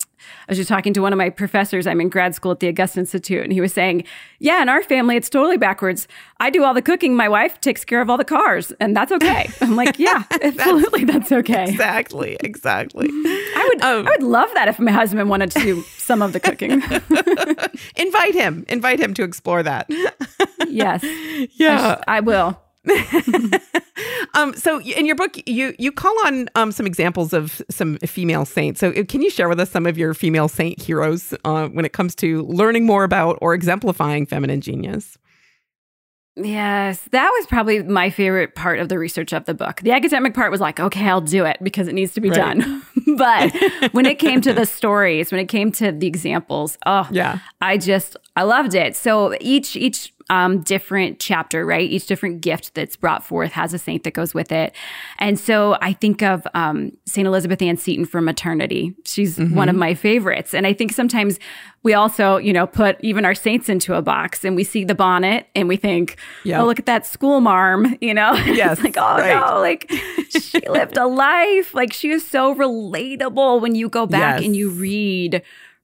[0.47, 1.87] I was just talking to one of my professors.
[1.87, 4.03] I'm in grad school at the Augustine Institute, and he was saying,
[4.39, 6.07] Yeah, in our family, it's totally backwards.
[6.39, 7.15] I do all the cooking.
[7.15, 9.49] My wife takes care of all the cars, and that's okay.
[9.61, 11.65] I'm like, Yeah, absolutely, that's okay.
[11.69, 13.07] Exactly, exactly.
[13.09, 16.39] I would, um, I would love that if my husband wanted to some of the
[16.39, 16.71] cooking.
[17.95, 19.89] invite him, invite him to explore that.
[20.67, 21.03] yes.
[21.53, 22.59] Yeah, I, I will.
[24.33, 28.45] um, so in your book, you you call on um, some examples of some female
[28.45, 28.79] saints.
[28.79, 31.85] So uh, can you share with us some of your female saint heroes uh, when
[31.85, 35.17] it comes to learning more about or exemplifying feminine genius?
[36.35, 39.81] Yes, that was probably my favorite part of the research of the book.
[39.81, 42.57] The academic part was like, okay, I'll do it because it needs to be right.
[42.57, 42.83] done.
[43.17, 43.53] but
[43.93, 47.77] when it came to the stories, when it came to the examples, oh, yeah, I
[47.77, 48.95] just I loved it.
[48.95, 51.87] So each each um, different chapter, right?
[51.87, 54.73] Each different gift that's brought forth has a saint that goes with it.
[55.19, 57.27] And so I think of um, St.
[57.27, 58.95] Elizabeth Ann Seton for maternity.
[59.03, 59.53] She's mm-hmm.
[59.55, 60.53] one of my favorites.
[60.53, 61.37] And I think sometimes
[61.83, 64.95] we also, you know, put even our saints into a box and we see the
[64.95, 66.15] bonnet and we think,
[66.45, 66.61] yep.
[66.61, 68.31] oh, look at that school marm, you know?
[68.51, 68.81] Yes.
[68.83, 69.33] like, oh right.
[69.33, 69.91] no, like
[70.29, 71.73] she lived a life.
[71.73, 74.45] Like she is so relatable when you go back yes.
[74.45, 75.41] and you read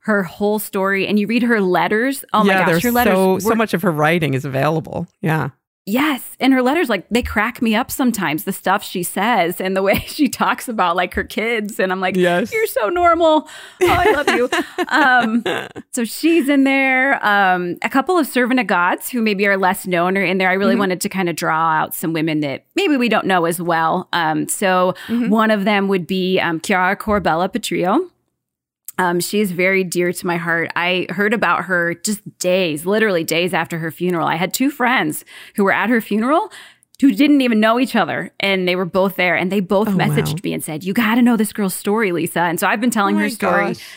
[0.08, 2.24] her whole story and you read her letters.
[2.32, 3.14] Oh yeah, my gosh, her letters.
[3.14, 5.06] So, were, so much of her writing is available.
[5.22, 5.50] Yeah.
[5.86, 6.36] Yes.
[6.40, 9.82] And her letters, like, they crack me up sometimes, the stuff she says and the
[9.84, 11.78] way she talks about, like, her kids.
[11.78, 12.54] And I'm like, yes.
[12.54, 13.50] you're so normal.
[13.82, 14.50] Oh, I love you.
[14.88, 15.44] um,
[15.92, 17.26] so she's in there.
[17.26, 20.50] Um, a couple of servant of gods who maybe are less known are in there.
[20.50, 20.80] I really mm-hmm.
[20.80, 24.08] wanted to kind of draw out some women that maybe we don't know as well.
[24.14, 25.30] Um, so mm-hmm.
[25.30, 28.10] one of them would be um, Chiara Corbella Petrillo.
[29.00, 30.72] Um, she is very dear to my heart.
[30.76, 34.28] I heard about her just days, literally days after her funeral.
[34.28, 35.24] I had two friends
[35.56, 36.52] who were at her funeral
[37.00, 39.92] who didn't even know each other and they were both there and they both oh,
[39.92, 40.42] messaged wow.
[40.44, 42.42] me and said, You got to know this girl's story, Lisa.
[42.42, 43.68] And so I've been telling oh her story.
[43.68, 43.88] Gosh.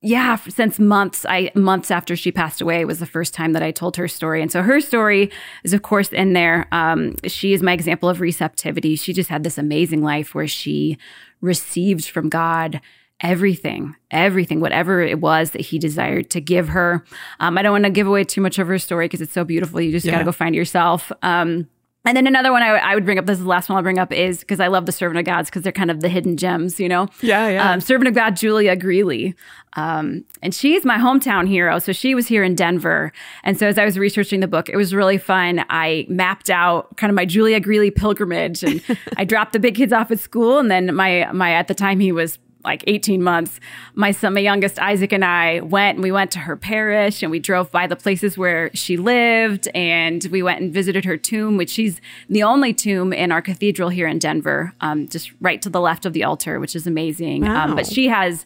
[0.00, 3.72] Yeah, since months, I months after she passed away was the first time that I
[3.72, 5.28] told her story, and so her story
[5.64, 6.68] is, of course, in there.
[6.70, 8.94] Um, she is my example of receptivity.
[8.94, 10.98] She just had this amazing life where she
[11.40, 12.80] received from God
[13.20, 17.04] everything, everything, whatever it was that he desired to give her.
[17.40, 19.44] Um, I don't want to give away too much of her story because it's so
[19.44, 19.80] beautiful.
[19.80, 20.12] You just yeah.
[20.12, 21.10] got to go find it yourself.
[21.22, 21.68] Um,
[22.04, 23.82] and then another one I, I, would bring up, this is the last one I'll
[23.82, 26.08] bring up, is because I love the Servant of Gods because they're kind of the
[26.08, 27.08] hidden gems, you know?
[27.20, 27.70] Yeah, yeah.
[27.70, 29.34] Um, Servant of God, Julia Greeley.
[29.74, 31.78] Um, and she's my hometown hero.
[31.80, 33.12] So she was here in Denver.
[33.42, 35.64] And so as I was researching the book, it was really fun.
[35.68, 38.80] I mapped out kind of my Julia Greeley pilgrimage and
[39.16, 40.58] I dropped the big kids off at school.
[40.58, 43.60] And then my, my, at the time he was like 18 months,
[43.94, 47.30] my son, my youngest Isaac and I went and we went to her parish and
[47.30, 51.56] we drove by the places where she lived and we went and visited her tomb,
[51.56, 55.70] which she's the only tomb in our cathedral here in Denver, um, just right to
[55.70, 57.42] the left of the altar, which is amazing.
[57.42, 57.64] Wow.
[57.64, 58.44] Um, but she has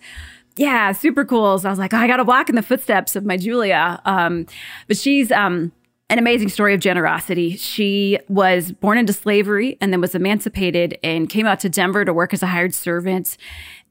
[0.57, 1.59] yeah, super cool.
[1.59, 4.01] So I was like, oh, I got to walk in the footsteps of my Julia.
[4.05, 4.47] Um,
[4.87, 5.73] but she's um,
[6.11, 7.57] an amazing story of generosity.
[7.57, 12.13] She was born into slavery and then was emancipated and came out to Denver to
[12.13, 13.39] work as a hired servant.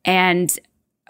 [0.05, 0.57] And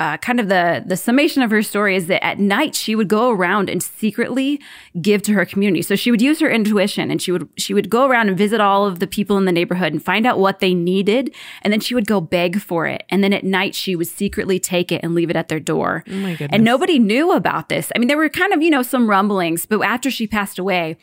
[0.01, 3.07] uh, kind of the the summation of her story is that at night she would
[3.07, 4.59] go around and secretly
[4.99, 5.83] give to her community.
[5.83, 8.59] So she would use her intuition and she would she would go around and visit
[8.59, 11.81] all of the people in the neighborhood and find out what they needed, and then
[11.81, 13.03] she would go beg for it.
[13.09, 16.03] And then at night she would secretly take it and leave it at their door.
[16.09, 16.49] Oh my goodness!
[16.51, 17.91] And nobody knew about this.
[17.95, 20.97] I mean, there were kind of you know some rumblings, but after she passed away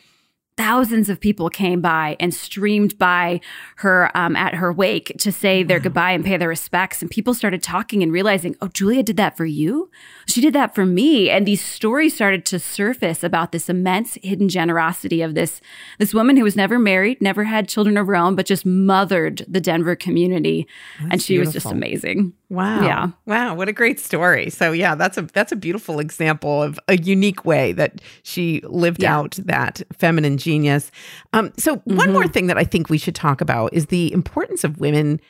[0.59, 3.39] thousands of people came by and streamed by
[3.77, 7.01] her um, at her wake to say their goodbye and pay their respects.
[7.01, 9.89] And people started talking and realizing, oh, Julia did that for you.
[10.27, 11.29] She did that for me.
[11.29, 15.61] And these stories started to surface about this immense hidden generosity of this
[15.97, 19.45] this woman who was never married, never had children of her own, but just mothered
[19.47, 20.67] the Denver community.
[20.99, 21.53] That's and she beautiful.
[21.53, 22.33] was just amazing.
[22.49, 22.81] Wow.
[22.81, 23.09] Yeah.
[23.27, 23.53] Wow.
[23.53, 24.49] What a great story.
[24.49, 29.03] So yeah, that's a that's a beautiful example of a unique way that she lived
[29.03, 29.15] yeah.
[29.15, 30.91] out that feminine genius.
[31.31, 31.97] Um, so mm-hmm.
[31.97, 35.21] one more thing that I think we should talk about is the importance of women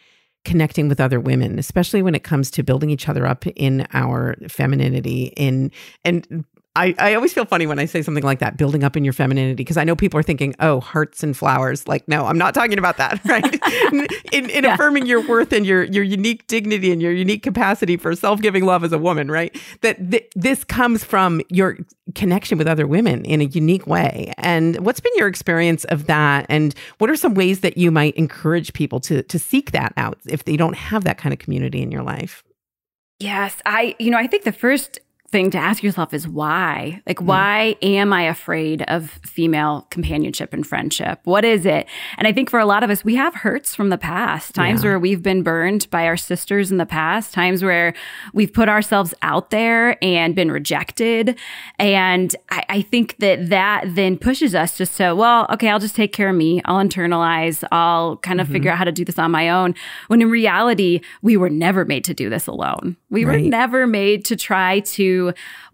[0.45, 4.35] connecting with other women, especially when it comes to building each other up in our
[4.47, 5.71] femininity in
[6.05, 6.45] and
[6.79, 9.11] I, I always feel funny when I say something like that, building up in your
[9.11, 11.89] femininity, because I know people are thinking, oh, hearts and flowers.
[11.89, 13.43] Like, no, I'm not talking about that, right?
[14.31, 14.75] in, in yeah.
[14.75, 18.85] affirming your worth and your your unique dignity and your unique capacity for self-giving love
[18.85, 19.53] as a woman, right?
[19.81, 21.77] That th- this comes from your
[22.15, 24.31] connection with other women in a unique way.
[24.37, 26.45] And what's been your experience of that?
[26.47, 30.17] And what are some ways that you might encourage people to to seek that out
[30.25, 32.41] if they don't have that kind of community in your life?
[33.19, 34.99] Yes, I, you know, I think the first
[35.31, 37.01] thing to ask yourself is why?
[37.07, 37.25] Like, mm.
[37.25, 41.19] why am I afraid of female companionship and friendship?
[41.23, 41.87] What is it?
[42.17, 44.83] And I think for a lot of us, we have hurts from the past, times
[44.83, 44.89] yeah.
[44.89, 47.93] where we've been burned by our sisters in the past, times where
[48.33, 51.37] we've put ourselves out there and been rejected.
[51.77, 55.95] And I, I think that that then pushes us just to, well, okay, I'll just
[55.95, 56.61] take care of me.
[56.65, 57.63] I'll internalize.
[57.71, 58.53] I'll kind of mm-hmm.
[58.53, 59.75] figure out how to do this on my own.
[60.07, 62.97] When in reality, we were never made to do this alone.
[63.09, 63.41] We right.
[63.41, 65.18] were never made to try to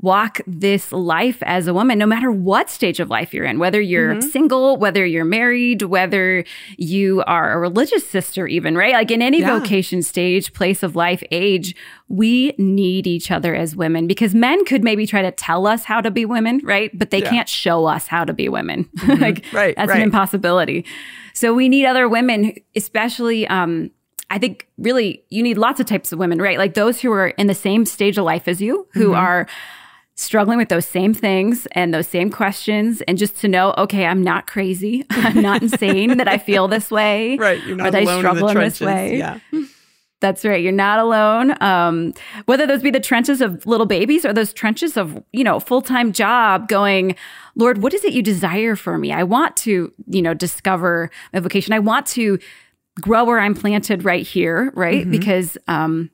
[0.01, 3.81] walk this life as a woman, no matter what stage of life you're in, whether
[3.81, 4.29] you're mm-hmm.
[4.29, 6.43] single, whether you're married, whether
[6.77, 8.93] you are a religious sister, even, right?
[8.93, 9.59] Like in any yeah.
[9.59, 11.75] vocation, stage, place of life, age,
[12.07, 16.01] we need each other as women because men could maybe try to tell us how
[16.01, 16.91] to be women, right?
[16.97, 17.29] But they yeah.
[17.29, 18.89] can't show us how to be women.
[19.05, 19.21] Mm-hmm.
[19.21, 19.97] like right, that's right.
[19.97, 20.83] an impossibility.
[21.33, 23.91] So we need other women, especially um,
[24.29, 26.57] I think really you need lots of types of women, right?
[26.57, 29.15] Like those who are in the same stage of life as you, who mm-hmm.
[29.15, 29.47] are
[30.15, 34.23] struggling with those same things and those same questions and just to know okay i'm
[34.23, 35.05] not crazy.
[35.09, 38.19] I'm not insane that i feel this way right you're not or that alone i
[38.19, 39.17] struggle in, in this way.
[39.17, 39.39] Yeah.
[40.21, 41.61] That's right you're not alone.
[41.61, 42.13] Um,
[42.45, 46.13] whether those be the trenches of little babies or those trenches of you know full-time
[46.13, 47.15] job going
[47.55, 49.11] lord what is it you desire for me?
[49.11, 51.73] I want to you know discover my vocation.
[51.73, 52.39] I want to
[53.01, 55.01] grow where I'm planted right here, right?
[55.01, 55.11] Mm-hmm.
[55.11, 56.09] Because um,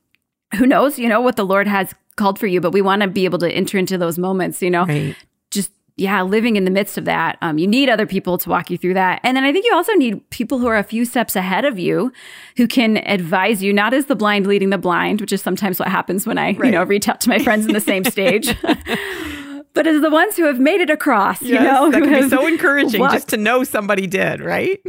[0.56, 3.08] who knows, you know, what the Lord has called for you, but we want to
[3.08, 5.16] be able to enter into those moments, you know, right.
[5.50, 7.38] just yeah, living in the midst of that.
[7.42, 9.20] Um, you need other people to walk you through that.
[9.24, 11.78] And then I think you also need people who are a few steps ahead of
[11.78, 12.12] you
[12.58, 15.90] who can advise you, not as the blind leading the blind, which is sometimes what
[15.90, 16.66] happens when I, right.
[16.66, 18.56] you know, reach out to my friends in the same stage.
[19.74, 22.30] but as the ones who have made it across, yes, you know, that can be
[22.30, 23.14] so encouraging walked.
[23.14, 24.80] just to know somebody did, right?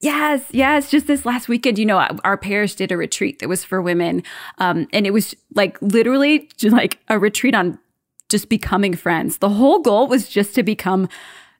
[0.00, 0.90] Yes, yes.
[0.90, 4.22] Just this last weekend, you know, our parish did a retreat that was for women.
[4.58, 7.78] Um, and it was like literally just like a retreat on
[8.30, 9.38] just becoming friends.
[9.38, 11.08] The whole goal was just to become,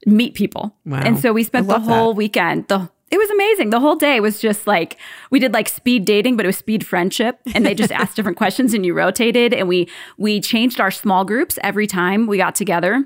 [0.07, 0.74] meet people.
[0.87, 1.03] Wow.
[1.05, 2.16] And so we spent the whole that.
[2.16, 3.70] weekend, the, it was amazing.
[3.70, 4.96] The whole day was just like
[5.31, 7.40] we did like speed dating, but it was speed friendship.
[7.55, 9.53] And they just asked different questions and you rotated.
[9.53, 13.05] And we we changed our small groups every time we got together.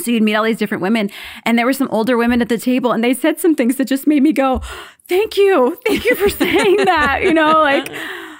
[0.00, 1.10] So you'd meet all these different women,
[1.44, 3.86] and there were some older women at the table, and they said some things that
[3.86, 4.60] just made me go,
[5.08, 7.90] "Thank you, thank you for saying that." You know, like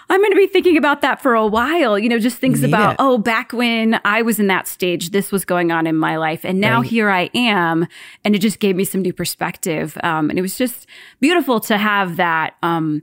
[0.08, 1.98] I'm going to be thinking about that for a while.
[1.98, 2.96] You know, just things about, it.
[3.00, 6.44] oh, back when I was in that stage, this was going on in my life.
[6.44, 6.88] And now right.
[6.88, 7.86] here I am.
[8.24, 9.98] And it just gave me some new perspective.
[10.04, 10.86] Um, and it was just
[11.20, 12.54] beautiful to have that.
[12.62, 13.02] Um,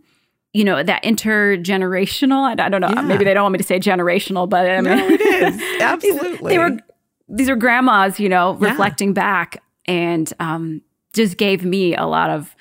[0.56, 2.44] you know that intergenerational.
[2.48, 2.90] I, I don't know.
[2.90, 3.02] Yeah.
[3.02, 6.50] Maybe they don't want me to say generational, but I mean, no, it is absolutely.
[6.50, 6.78] they were
[7.28, 8.70] these are grandmas, you know, yeah.
[8.70, 10.82] reflecting back and um,
[11.14, 12.56] just gave me a lot of,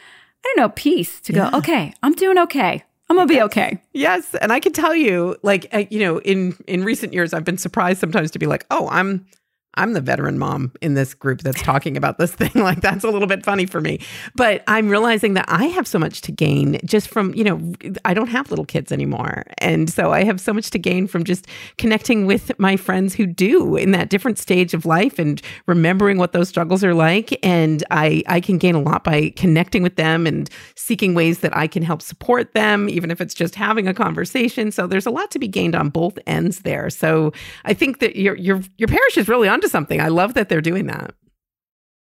[0.44, 1.50] I don't know, peace to yeah.
[1.50, 2.84] go, okay, I'm doing okay.
[3.08, 3.78] I'm gonna be okay.
[3.92, 7.44] Yes, and I can tell you, like, uh, you know, in in recent years, I've
[7.44, 9.26] been surprised sometimes to be like, oh, I'm
[9.74, 12.50] I'm the veteran mom in this group that's talking about this thing.
[12.54, 14.00] Like that's a little bit funny for me.
[14.34, 17.72] But I'm realizing that I have so much to gain just from, you know,
[18.04, 19.44] I don't have little kids anymore.
[19.58, 21.46] And so I have so much to gain from just
[21.78, 26.32] connecting with my friends who do in that different stage of life and remembering what
[26.32, 27.38] those struggles are like.
[27.42, 31.56] And I I can gain a lot by connecting with them and seeking ways that
[31.56, 34.70] I can help support them, even if it's just having a conversation.
[34.70, 36.90] So there's a lot to be gained on both ends there.
[36.90, 37.32] So
[37.64, 40.00] I think that your your your parish is really on onto something.
[40.00, 41.14] I love that they're doing that.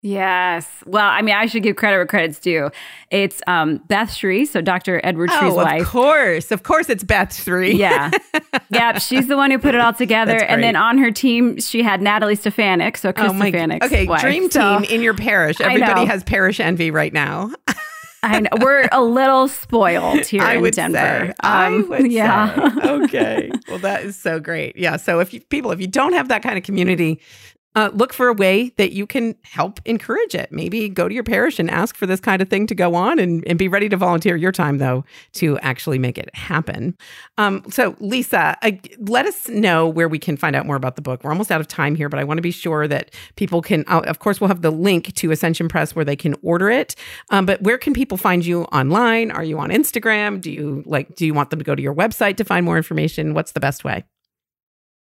[0.02, 0.68] Yes.
[0.86, 2.70] Well, I mean, I should give credit where credit's due.
[3.10, 5.00] It's um, Beth Sri, so Dr.
[5.02, 5.82] Edward Sri's oh, wife.
[5.82, 6.52] Of course.
[6.52, 7.74] Of course, it's Beth Sri.
[7.74, 8.10] yeah.
[8.68, 8.98] Yeah.
[8.98, 10.36] She's the one who put it all together.
[10.36, 12.96] And then on her team, she had Natalie Stefanick.
[12.96, 13.82] So Chris oh Stefanick.
[13.82, 14.06] Okay.
[14.06, 14.20] Wife.
[14.20, 15.60] Dream team so, in your parish.
[15.60, 17.52] Everybody has parish envy right now.
[18.22, 18.50] I know.
[18.60, 20.98] We're a little spoiled here I in Denver.
[20.98, 22.80] Say, um, I would yeah.
[22.80, 22.90] Say.
[22.90, 23.50] Okay.
[23.68, 24.76] well, that is so great.
[24.76, 24.96] Yeah.
[24.96, 27.20] So if you, people, if you don't have that kind of community,
[27.76, 30.50] uh, look for a way that you can help encourage it.
[30.50, 33.18] Maybe go to your parish and ask for this kind of thing to go on
[33.18, 36.96] and, and be ready to volunteer your time, though, to actually make it happen.
[37.36, 41.02] Um, so, Lisa, uh, let us know where we can find out more about the
[41.02, 41.22] book.
[41.22, 43.84] We're almost out of time here, but I want to be sure that people can,
[43.88, 46.96] uh, of course, we'll have the link to Ascension Press where they can order it.
[47.30, 49.30] Um, but where can people find you online?
[49.30, 50.40] Are you on Instagram?
[50.40, 52.78] Do you like, do you want them to go to your website to find more
[52.78, 53.34] information?
[53.34, 54.04] What's the best way?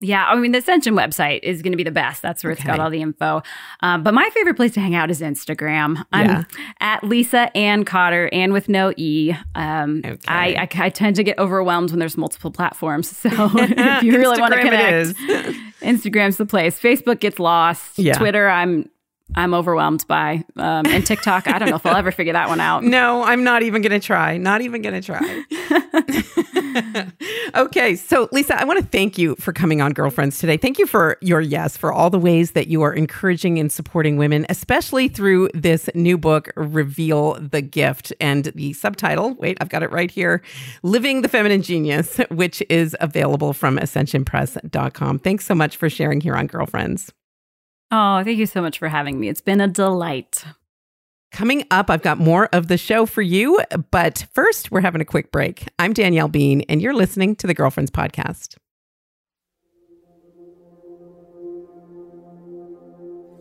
[0.01, 2.21] Yeah, I mean, the Ascension website is going to be the best.
[2.21, 2.61] That's where okay.
[2.61, 3.43] it's got all the info.
[3.81, 6.05] Um, but my favorite place to hang out is Instagram.
[6.13, 6.43] I'm yeah.
[6.81, 9.35] at Lisa Ann Cotter, and with no E.
[9.55, 10.19] Um, okay.
[10.29, 13.13] I, I, I, tend to get overwhelmed when there's multiple platforms.
[13.25, 15.17] So if you really want to connect,
[15.81, 16.79] Instagram's the place.
[16.79, 17.99] Facebook gets lost.
[17.99, 18.15] Yeah.
[18.15, 18.91] Twitter, I'm
[19.35, 20.45] I'm overwhelmed by.
[20.57, 22.85] Um, and TikTok, I don't know if I'll ever figure that one out.
[22.85, 24.37] No, I'm not even going to try.
[24.37, 26.44] Not even going to try.
[27.55, 27.97] okay.
[27.97, 30.57] So, Lisa, I want to thank you for coming on Girlfriends today.
[30.57, 34.17] Thank you for your yes, for all the ways that you are encouraging and supporting
[34.17, 38.13] women, especially through this new book, Reveal the Gift.
[38.21, 40.43] And the subtitle, wait, I've got it right here
[40.83, 45.19] Living the Feminine Genius, which is available from ascensionpress.com.
[45.19, 47.13] Thanks so much for sharing here on Girlfriends.
[47.90, 49.29] Oh, thank you so much for having me.
[49.29, 50.44] It's been a delight.
[51.35, 53.61] Coming up, I've got more of the show for you.
[53.91, 55.67] But first, we're having a quick break.
[55.81, 58.57] I'm Danielle Bean, and you're listening to the Girlfriends Podcast.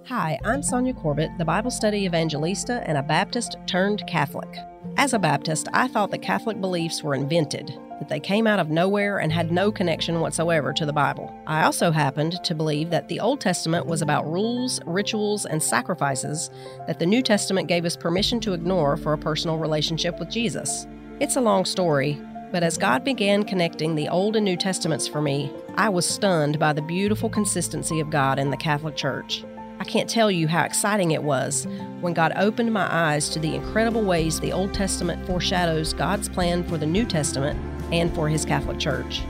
[0.08, 4.58] Hi, I'm Sonja Corbitt, the Bible study evangelista and a Baptist turned Catholic.
[4.96, 8.70] As a Baptist, I thought that Catholic beliefs were invented that they came out of
[8.70, 11.34] nowhere and had no connection whatsoever to the Bible.
[11.48, 16.50] I also happened to believe that the Old Testament was about rules, rituals, and sacrifices
[16.86, 20.86] that the New Testament gave us permission to ignore for a personal relationship with Jesus.
[21.20, 22.22] It's a long story,
[22.52, 26.60] but as God began connecting the Old and New Testaments for me, I was stunned
[26.60, 29.44] by the beautiful consistency of God in the Catholic Church.
[29.84, 31.68] I can't tell you how exciting it was
[32.00, 36.64] when God opened my eyes to the incredible ways the Old Testament foreshadows God's plan
[36.64, 37.60] for the New Testament
[37.92, 39.24] and for his Catholic Church.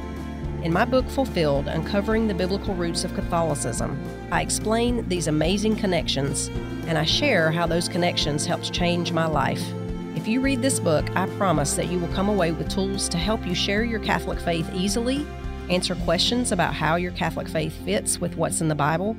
[0.61, 3.99] In my book Fulfilled Uncovering the Biblical Roots of Catholicism,
[4.31, 6.49] I explain these amazing connections
[6.85, 9.63] and I share how those connections helped change my life.
[10.15, 13.17] If you read this book, I promise that you will come away with tools to
[13.17, 15.25] help you share your Catholic faith easily,
[15.71, 19.17] answer questions about how your Catholic faith fits with what's in the Bible,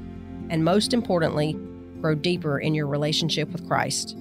[0.50, 1.54] and most importantly,
[2.00, 4.16] grow deeper in your relationship with Christ.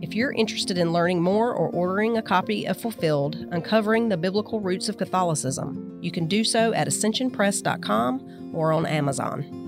[0.00, 4.60] If you're interested in learning more or ordering a copy of Fulfilled, Uncovering the Biblical
[4.60, 9.67] Roots of Catholicism, you can do so at ascensionpress.com or on Amazon.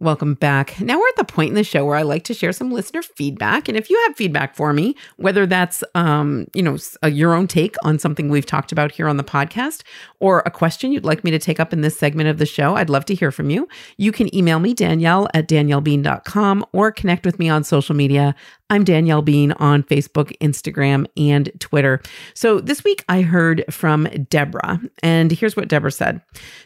[0.00, 0.80] Welcome back.
[0.80, 3.02] Now we're at the point in the show where I like to share some listener
[3.02, 3.68] feedback.
[3.68, 7.48] And if you have feedback for me, whether that's, um, you know, a, your own
[7.48, 9.82] take on something we've talked about here on the podcast
[10.20, 12.76] or a question you'd like me to take up in this segment of the show,
[12.76, 13.66] I'd love to hear from you.
[13.96, 18.36] You can email me, Danielle at daniellebean.com or connect with me on social media.
[18.70, 22.02] I'm Danielle Bean on Facebook, Instagram, and Twitter.
[22.34, 26.20] So this week I heard from Deborah, and here's what Deborah said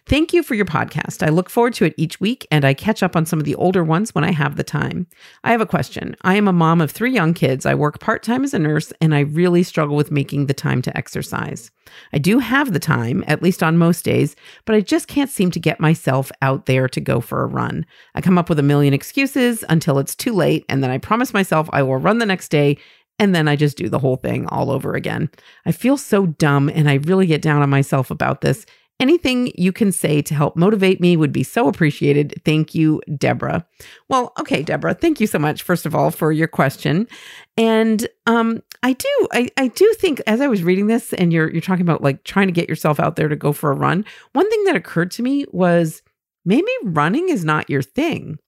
[0.06, 1.24] Thank you for your podcast.
[1.24, 3.54] I look forward to it each week, and I catch up on some of the
[3.54, 5.06] older ones when I have the time.
[5.44, 6.16] I have a question.
[6.22, 7.64] I am a mom of three young kids.
[7.64, 10.82] I work part time as a nurse, and I really struggle with making the time
[10.82, 11.70] to exercise.
[12.12, 14.34] I do have the time, at least on most days,
[14.64, 17.86] but I just can't seem to get myself out there to go for a run.
[18.14, 21.32] I come up with a million excuses until it's too late, and then I promise
[21.32, 22.78] myself I will run the next day,
[23.18, 25.30] and then I just do the whole thing all over again.
[25.66, 28.66] I feel so dumb, and I really get down on myself about this.
[29.00, 32.40] Anything you can say to help motivate me would be so appreciated.
[32.44, 33.66] Thank you, Deborah.
[34.08, 37.08] Well, okay, Deborah, thank you so much, first of all, for your question.
[37.56, 41.50] And um, I do, I, I do think as I was reading this and you're
[41.50, 44.04] you're talking about like trying to get yourself out there to go for a run,
[44.34, 46.02] one thing that occurred to me was
[46.44, 48.38] maybe running is not your thing.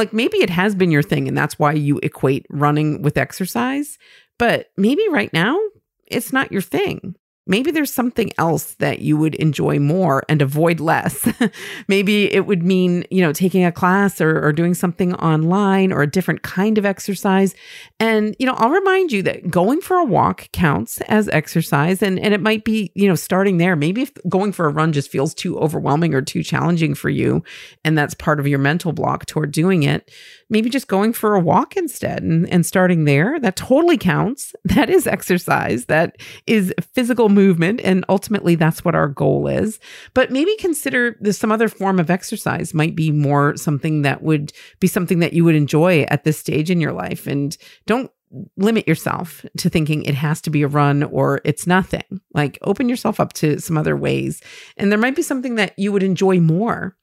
[0.00, 3.98] Like maybe it has been your thing and that's why you equate running with exercise,
[4.38, 5.60] but maybe right now
[6.06, 10.78] it's not your thing maybe there's something else that you would enjoy more and avoid
[10.78, 11.28] less.
[11.88, 16.02] maybe it would mean, you know, taking a class or, or doing something online or
[16.02, 17.54] a different kind of exercise.
[17.98, 22.02] And, you know, I'll remind you that going for a walk counts as exercise.
[22.02, 23.74] And, and it might be, you know, starting there.
[23.74, 27.42] Maybe if going for a run just feels too overwhelming or too challenging for you,
[27.84, 30.10] and that's part of your mental block toward doing it,
[30.50, 33.38] maybe just going for a walk instead and, and starting there.
[33.40, 34.54] That totally counts.
[34.80, 35.86] That is exercise.
[35.86, 37.80] That is physical movement.
[37.82, 39.80] And ultimately, that's what our goal is.
[40.14, 44.86] But maybe consider some other form of exercise might be more something that would be
[44.86, 47.26] something that you would enjoy at this stage in your life.
[47.26, 48.10] And don't
[48.56, 52.20] limit yourself to thinking it has to be a run or it's nothing.
[52.32, 54.40] Like open yourself up to some other ways.
[54.76, 56.96] And there might be something that you would enjoy more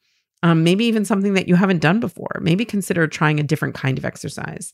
[0.44, 2.40] um, maybe even something that you haven't done before.
[2.42, 4.72] Maybe consider trying a different kind of exercise.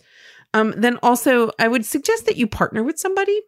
[0.53, 3.41] Um, then also, I would suggest that you partner with somebody.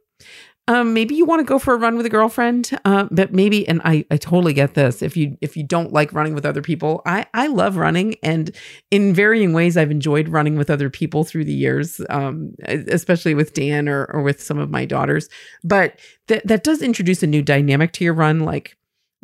[0.67, 3.67] Um, maybe you want to go for a run with a girlfriend, uh, but maybe,
[3.67, 5.03] and I, I totally get this.
[5.03, 8.49] If you if you don't like running with other people, I I love running, and
[8.89, 13.53] in varying ways, I've enjoyed running with other people through the years, um, especially with
[13.53, 15.29] Dan or or with some of my daughters.
[15.63, 15.99] But
[16.29, 18.75] that that does introduce a new dynamic to your run, like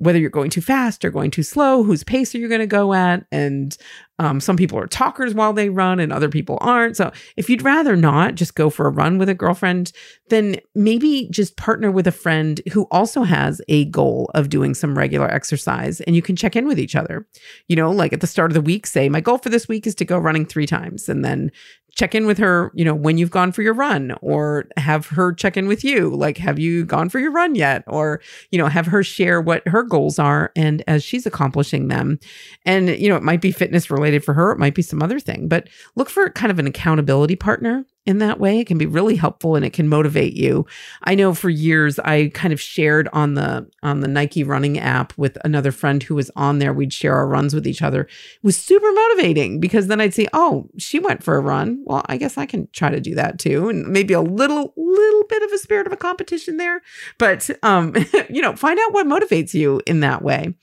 [0.01, 2.67] whether you're going too fast or going too slow, whose pace are you going to
[2.67, 3.77] go at, and
[4.21, 6.95] Um, some people are talkers while they run and other people aren't.
[6.95, 9.91] So if you'd rather not just go for a run with a girlfriend,
[10.29, 14.95] then maybe just partner with a friend who also has a goal of doing some
[14.95, 17.25] regular exercise and you can check in with each other.
[17.67, 19.87] You know, like at the start of the week, say, my goal for this week
[19.87, 21.09] is to go running three times.
[21.09, 21.49] And then
[21.95, 25.33] check in with her, you know, when you've gone for your run or have her
[25.33, 26.09] check in with you.
[26.09, 27.83] Like, have you gone for your run yet?
[27.87, 28.21] Or,
[28.51, 32.19] you know, have her share what her goals are and as she's accomplishing them.
[32.65, 35.19] And, you know, it might be fitness related for her, it might be some other
[35.19, 38.59] thing, but look for kind of an accountability partner in that way.
[38.59, 40.65] It can be really helpful and it can motivate you.
[41.03, 45.13] I know for years I kind of shared on the on the Nike running app
[45.17, 46.73] with another friend who was on there.
[46.73, 48.01] We'd share our runs with each other.
[48.01, 51.83] It was super motivating because then I'd say, "Oh, she went for a run.
[51.85, 55.23] Well, I guess I can try to do that too." And maybe a little little
[55.29, 56.81] bit of a spirit of a competition there,
[57.19, 57.95] but um
[58.29, 60.55] you know, find out what motivates you in that way.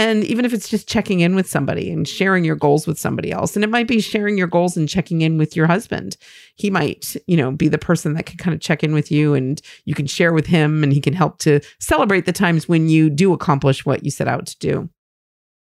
[0.00, 3.30] And even if it's just checking in with somebody and sharing your goals with somebody
[3.30, 6.16] else, and it might be sharing your goals and checking in with your husband.
[6.56, 9.34] He might, you know, be the person that can kind of check in with you
[9.34, 12.88] and you can share with him and he can help to celebrate the times when
[12.88, 14.88] you do accomplish what you set out to do.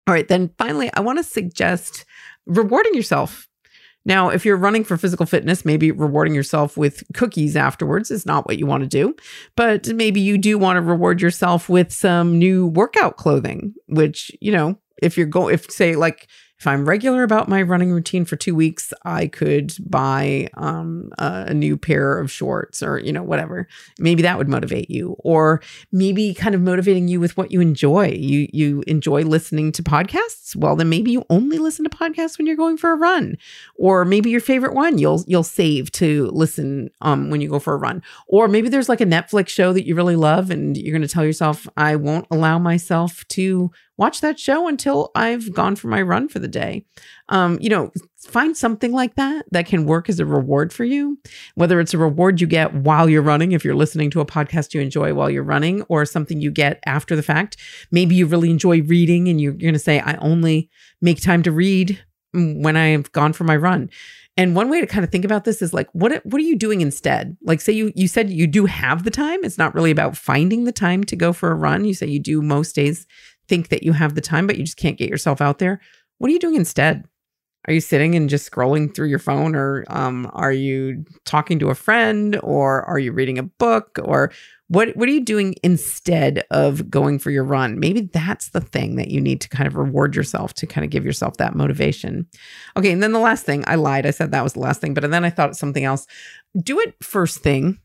[0.06, 2.06] All right, then finally, I want to suggest
[2.46, 3.50] rewarding yourself
[4.08, 8.48] now, if you're running for physical fitness, maybe rewarding yourself with cookies afterwards is not
[8.48, 9.14] what you want to do.
[9.58, 14.54] But maybe you do want to reward yourself with some new workout clothing, which, you
[14.54, 16.30] know, if you're going, if say like
[16.60, 21.54] if I'm regular about my running routine for two weeks, I could buy um, a,
[21.54, 23.68] new pair of shorts or, you know, whatever.
[24.00, 25.16] Maybe that would motivate you.
[25.20, 28.08] Or maybe kind of motivating you with what you enjoy.
[28.10, 30.56] You you enjoy listening to podcasts?
[30.56, 33.38] Well, then maybe you only listen to podcasts when you're going for a run.
[33.76, 37.74] Or maybe your favorite one you'll you'll save to listen um, when you go for
[37.74, 38.02] a run.
[38.28, 41.14] Or maybe there's like a Netflix show that you really love and you're going to
[41.14, 46.02] tell yourself, I won't allow myself to watch that show until I've gone for my
[46.02, 46.86] run for the day.
[47.30, 51.18] Um, you know, find something like that that can work as a reward for you,
[51.56, 54.74] whether it's a reward you get while you're running, if you're listening to a podcast
[54.74, 57.58] you enjoy while you're running, or something you get after the fact.
[57.92, 60.70] Maybe you really enjoy reading and you're going to say, I only
[61.02, 62.00] make time to read
[62.34, 63.90] when I've gone for my run.
[64.40, 66.56] And one way to kind of think about this is like, what what are you
[66.56, 67.36] doing instead?
[67.42, 69.44] Like, say you you said you do have the time.
[69.44, 71.86] It's not really about finding the time to go for a run.
[71.86, 73.08] You say you do most days
[73.48, 75.80] think that you have the time, but you just can't get yourself out there.
[76.18, 77.06] What are you doing instead?
[77.68, 81.70] Are you sitting and just scrolling through your phone, or um, are you talking to
[81.70, 84.32] a friend, or are you reading a book, or
[84.70, 84.96] what?
[84.96, 87.78] What are you doing instead of going for your run?
[87.78, 90.92] Maybe that's the thing that you need to kind of reward yourself to kind of
[90.92, 92.28] give yourself that motivation.
[92.78, 94.06] Okay, and then the last thing, I lied.
[94.06, 96.08] I said that was the last thing, but then I thought something else.
[96.58, 97.80] Do it first thing.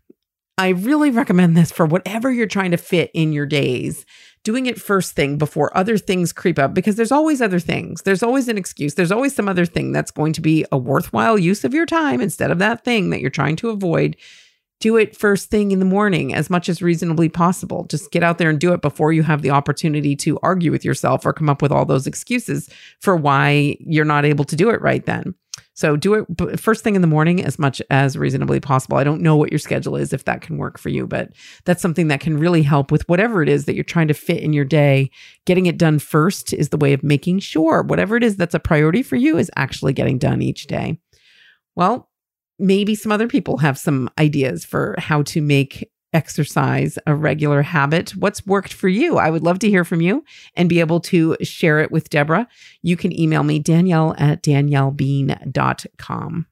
[0.58, 4.04] I really recommend this for whatever you're trying to fit in your days
[4.44, 8.02] doing it first thing before other things creep up because there's always other things.
[8.02, 8.94] There's always an excuse.
[8.94, 12.20] There's always some other thing that's going to be a worthwhile use of your time
[12.20, 14.16] instead of that thing that you're trying to avoid.
[14.80, 17.84] Do it first thing in the morning as much as reasonably possible.
[17.84, 20.84] Just get out there and do it before you have the opportunity to argue with
[20.84, 22.68] yourself or come up with all those excuses
[22.98, 25.36] for why you're not able to do it right then.
[25.82, 28.98] So do it first thing in the morning as much as reasonably possible.
[28.98, 31.30] I don't know what your schedule is if that can work for you, but
[31.64, 34.44] that's something that can really help with whatever it is that you're trying to fit
[34.44, 35.10] in your day.
[35.44, 38.60] Getting it done first is the way of making sure whatever it is that's a
[38.60, 41.00] priority for you is actually getting done each day.
[41.74, 42.08] Well,
[42.60, 48.14] maybe some other people have some ideas for how to make exercise a regular habit.
[48.16, 49.18] What's worked for you?
[49.18, 52.48] I would love to hear from you and be able to share it with Deborah.
[52.82, 56.46] You can email me, Danielle at daniellebean.com.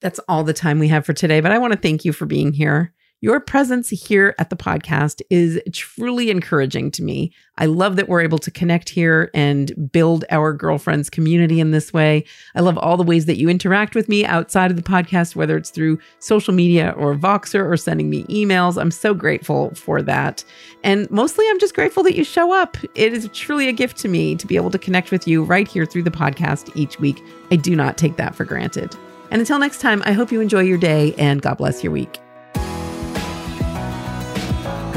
[0.00, 2.26] That's all the time we have for today, but I want to thank you for
[2.26, 2.94] being here.
[3.20, 7.32] Your presence here at the podcast is truly encouraging to me.
[7.56, 11.92] I love that we're able to connect here and build our girlfriends community in this
[11.92, 12.22] way.
[12.54, 15.56] I love all the ways that you interact with me outside of the podcast, whether
[15.56, 18.80] it's through social media or Voxer or sending me emails.
[18.80, 20.44] I'm so grateful for that.
[20.84, 22.76] And mostly, I'm just grateful that you show up.
[22.94, 25.66] It is truly a gift to me to be able to connect with you right
[25.66, 27.20] here through the podcast each week.
[27.50, 28.94] I do not take that for granted.
[29.32, 32.20] And until next time, I hope you enjoy your day and God bless your week.